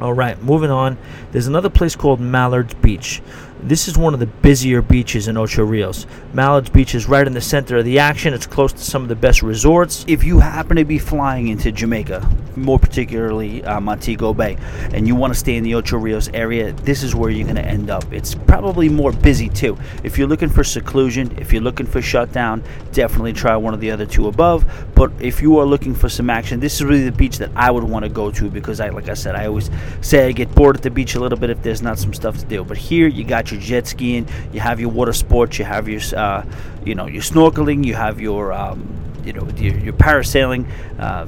[0.00, 0.98] All right, moving on.
[1.32, 3.20] There's another place called Mallard's Beach.
[3.64, 6.08] This is one of the busier beaches in Ocho Rios.
[6.34, 8.34] Mallard's Beach is right in the center of the action.
[8.34, 10.04] It's close to some of the best resorts.
[10.08, 14.58] If you happen to be flying into Jamaica, more particularly uh, Montego Bay,
[14.92, 17.54] and you want to stay in the Ocho Rios area, this is where you're going
[17.54, 18.12] to end up.
[18.12, 19.78] It's probably more busy too.
[20.02, 23.92] If you're looking for seclusion, if you're looking for shutdown, definitely try one of the
[23.92, 24.66] other two above.
[24.96, 27.70] But if you are looking for some action, this is really the beach that I
[27.70, 30.52] would want to go to because I, like I said, I always say I get
[30.52, 32.64] bored at the beach a little bit if there's not some stuff to do.
[32.64, 36.00] But here you got your jet skiing, you have your water sports, you have your,
[36.16, 36.44] uh,
[36.84, 38.88] you know, your snorkeling, you have your, um,
[39.24, 40.66] you know, your, your parasailing.
[40.98, 41.26] Uh,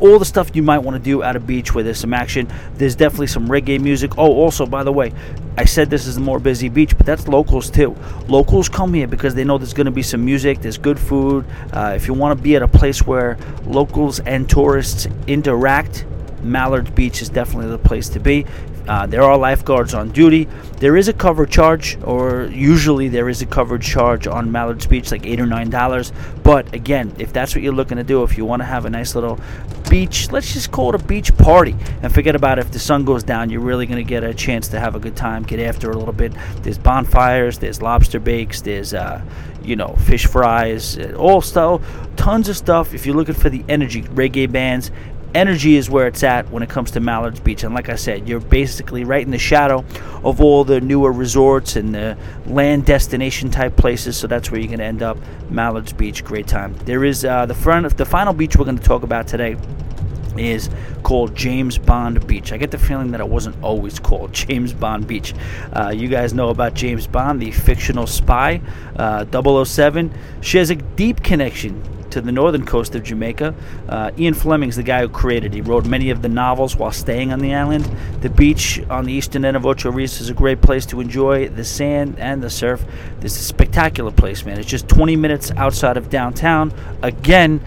[0.00, 2.50] all the stuff you might want to do at a beach where there's some action.
[2.74, 4.18] There's definitely some reggae music.
[4.18, 5.12] Oh, also, by the way,
[5.56, 7.96] I said this is a more busy beach, but that's locals too.
[8.28, 11.46] Locals come here because they know there's going to be some music, there's good food.
[11.72, 16.04] Uh, if you want to be at a place where locals and tourists interact,
[16.42, 18.44] Mallard Beach is definitely the place to be.
[18.88, 20.48] Uh, there are lifeguards on duty.
[20.78, 25.10] There is a cover charge, or usually there is a covered charge on Mallard's Beach,
[25.10, 26.12] like eight or nine dollars.
[26.42, 28.90] But again, if that's what you're looking to do, if you want to have a
[28.90, 29.40] nice little
[29.90, 33.22] beach, let's just call it a beach party, and forget about if the sun goes
[33.22, 35.90] down, you're really going to get a chance to have a good time, get after
[35.90, 36.32] a little bit.
[36.62, 39.22] There's bonfires, there's lobster bakes, there's uh,
[39.62, 41.82] you know fish fries, all stuff,
[42.16, 42.94] tons of stuff.
[42.94, 44.90] If you're looking for the energy, reggae bands,
[45.34, 47.64] energy is where it's at when it comes to Mallards Beach.
[47.64, 49.84] And like I said, you're basically right in the shadow
[50.24, 52.16] of all the newer resorts and the
[52.46, 54.16] land destination type places.
[54.16, 55.18] So that's where you're going to end up.
[55.50, 56.74] Mallards Beach, great time.
[56.84, 59.56] There is uh, the front, the final beach we're going to talk about today
[60.38, 60.68] is
[61.02, 62.52] called James Bond Beach.
[62.52, 65.34] I get the feeling that it wasn't always called James Bond Beach.
[65.72, 68.60] Uh, you guys know about James Bond, the fictional spy,
[68.96, 70.12] uh, 007.
[70.40, 71.82] She has a deep connection
[72.16, 73.54] to the northern coast of Jamaica.
[73.90, 75.52] Uh, Ian Fleming's the guy who created.
[75.52, 77.84] He wrote many of the novels while staying on the island.
[78.22, 81.48] The beach on the eastern end of Ocho Rios is a great place to enjoy
[81.48, 82.82] the sand and the surf.
[83.20, 84.58] This is a spectacular place, man.
[84.58, 86.72] It's just 20 minutes outside of downtown.
[87.02, 87.60] Again,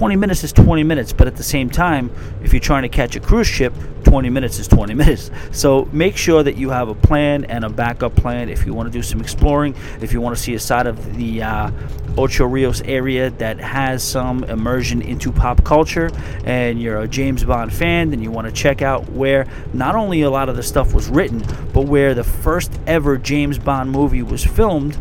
[0.00, 2.10] 20 minutes is 20 minutes, but at the same time,
[2.42, 3.74] if you're trying to catch a cruise ship,
[4.04, 5.30] 20 minutes is 20 minutes.
[5.52, 8.90] So make sure that you have a plan and a backup plan if you want
[8.90, 11.70] to do some exploring, if you want to see a side of the uh,
[12.16, 16.10] Ocho Rios area that has some immersion into pop culture,
[16.44, 20.22] and you're a James Bond fan, then you want to check out where not only
[20.22, 21.44] a lot of the stuff was written,
[21.74, 24.96] but where the first ever James Bond movie was filmed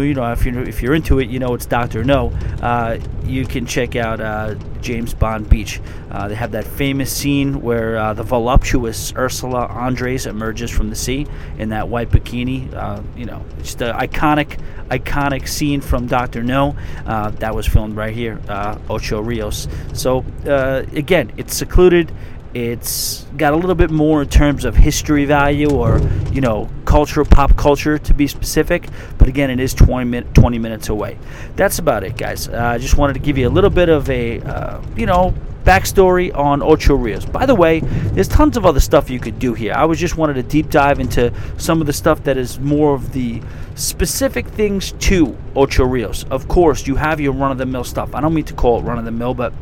[0.00, 2.30] you know, if you're if you're into it, you know it's Doctor No.
[2.62, 5.80] Uh, you can check out uh, James Bond Beach.
[6.10, 10.96] Uh, they have that famous scene where uh, the voluptuous Ursula Andress emerges from the
[10.96, 11.26] sea
[11.58, 12.72] in that white bikini.
[12.74, 16.76] Uh, you know, it's the iconic, iconic scene from Doctor No.
[17.06, 18.40] Uh, that was filmed right here,
[18.88, 19.68] Ocho Rios.
[19.92, 22.12] So again, it's secluded.
[22.54, 26.00] It's got a little bit more in terms of history value or,
[26.32, 28.88] you know, culture, pop culture to be specific.
[29.16, 31.18] But again, it is 20, min- 20 minutes away.
[31.56, 32.48] That's about it, guys.
[32.48, 35.06] Uh, I uh, just wanted to give you a little bit of a, uh, you
[35.06, 35.34] know,
[35.64, 37.24] backstory on Ocho Rios.
[37.24, 39.72] By the way, there's tons of other stuff you could do here.
[39.74, 42.94] I was just wanted to deep dive into some of the stuff that is more
[42.94, 43.40] of the
[43.74, 46.24] specific things to Ocho Rios.
[46.24, 48.14] Of course, you have your run of the mill stuff.
[48.14, 49.52] I don't mean to call it run of the mill, but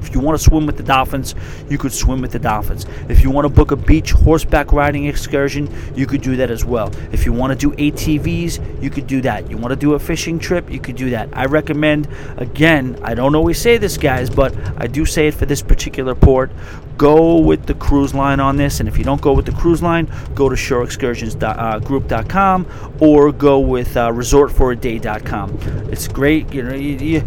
[0.00, 1.34] if you want to swim with the dolphins,
[1.68, 2.86] you could swim with the dolphins.
[3.08, 6.64] If you want to book a beach horseback riding excursion, you could do that as
[6.64, 6.92] well.
[7.12, 9.50] If you want to do ATVs, you could do that.
[9.50, 11.28] You want to do a fishing trip, you could do that.
[11.32, 15.46] I recommend, again, I don't always say this, guys, but I do say it for
[15.46, 16.50] this particular port.
[16.96, 19.82] Go with the cruise line on this, and if you don't go with the cruise
[19.82, 25.58] line, go to shoreexcursionsgroup.com uh, or go with uh, resortforaday.com.
[25.92, 26.52] It's great.
[26.52, 27.22] You know, you, you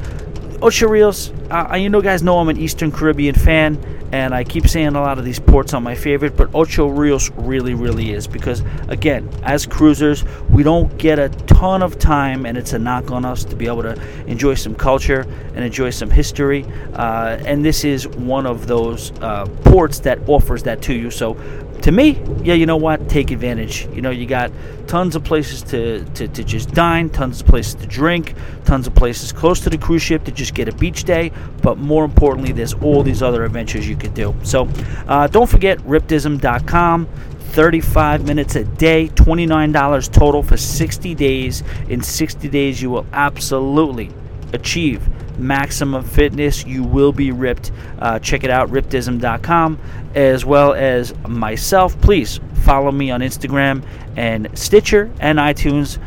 [0.61, 4.67] Ocho Rios, uh, you know, guys know I'm an Eastern Caribbean fan, and I keep
[4.67, 8.27] saying a lot of these ports are my favorite, but Ocho Rios really, really is
[8.27, 13.09] because, again, as cruisers, we don't get a ton of time, and it's a knock
[13.09, 15.21] on us to be able to enjoy some culture
[15.55, 16.63] and enjoy some history.
[16.93, 21.09] Uh, and this is one of those uh, ports that offers that to you.
[21.09, 21.33] So
[21.81, 23.09] to me, yeah, you know what?
[23.09, 23.87] Take advantage.
[23.93, 24.51] You know, you got
[24.87, 28.93] tons of places to, to, to just dine, tons of places to drink, tons of
[28.93, 31.31] places close to the cruise ship to just get a beach day.
[31.61, 34.35] But more importantly, there's all these other adventures you could do.
[34.43, 34.67] So
[35.07, 37.07] uh, don't forget riptism.com.
[37.51, 41.63] 35 minutes a day, $29 total for 60 days.
[41.89, 44.09] In 60 days, you will absolutely
[44.53, 45.07] achieve
[45.39, 46.65] maximum fitness.
[46.65, 47.71] You will be ripped.
[47.99, 49.79] Uh, check it out, riptism.com,
[50.15, 51.99] as well as myself.
[52.01, 53.83] Please follow me on Instagram
[54.15, 55.97] and Stitcher and iTunes.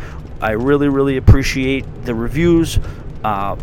[0.40, 2.78] I really, really appreciate the reviews.
[3.22, 3.56] Uh,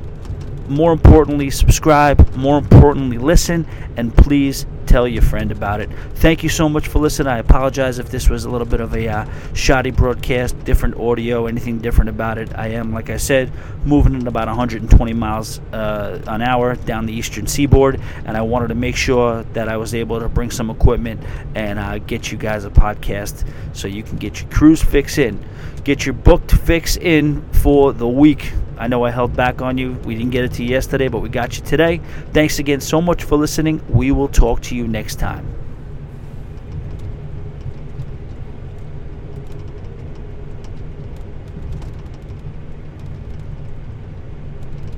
[0.67, 2.35] more importantly, subscribe.
[2.35, 3.65] More importantly, listen.
[3.97, 5.89] And please tell your friend about it.
[6.15, 7.29] Thank you so much for listening.
[7.29, 11.45] I apologize if this was a little bit of a uh, shoddy broadcast, different audio,
[11.47, 12.53] anything different about it.
[12.57, 13.51] I am, like I said,
[13.85, 18.67] moving at about 120 miles uh, an hour down the eastern seaboard, and I wanted
[18.67, 21.21] to make sure that I was able to bring some equipment
[21.55, 25.39] and uh, get you guys a podcast so you can get your cruise fix in.
[25.85, 28.51] Get your booked fix in for the week.
[28.81, 29.91] I know I held back on you.
[30.05, 32.01] We didn't get it to you yesterday, but we got you today.
[32.33, 33.79] Thanks again so much for listening.
[33.87, 35.60] We will talk to you next time.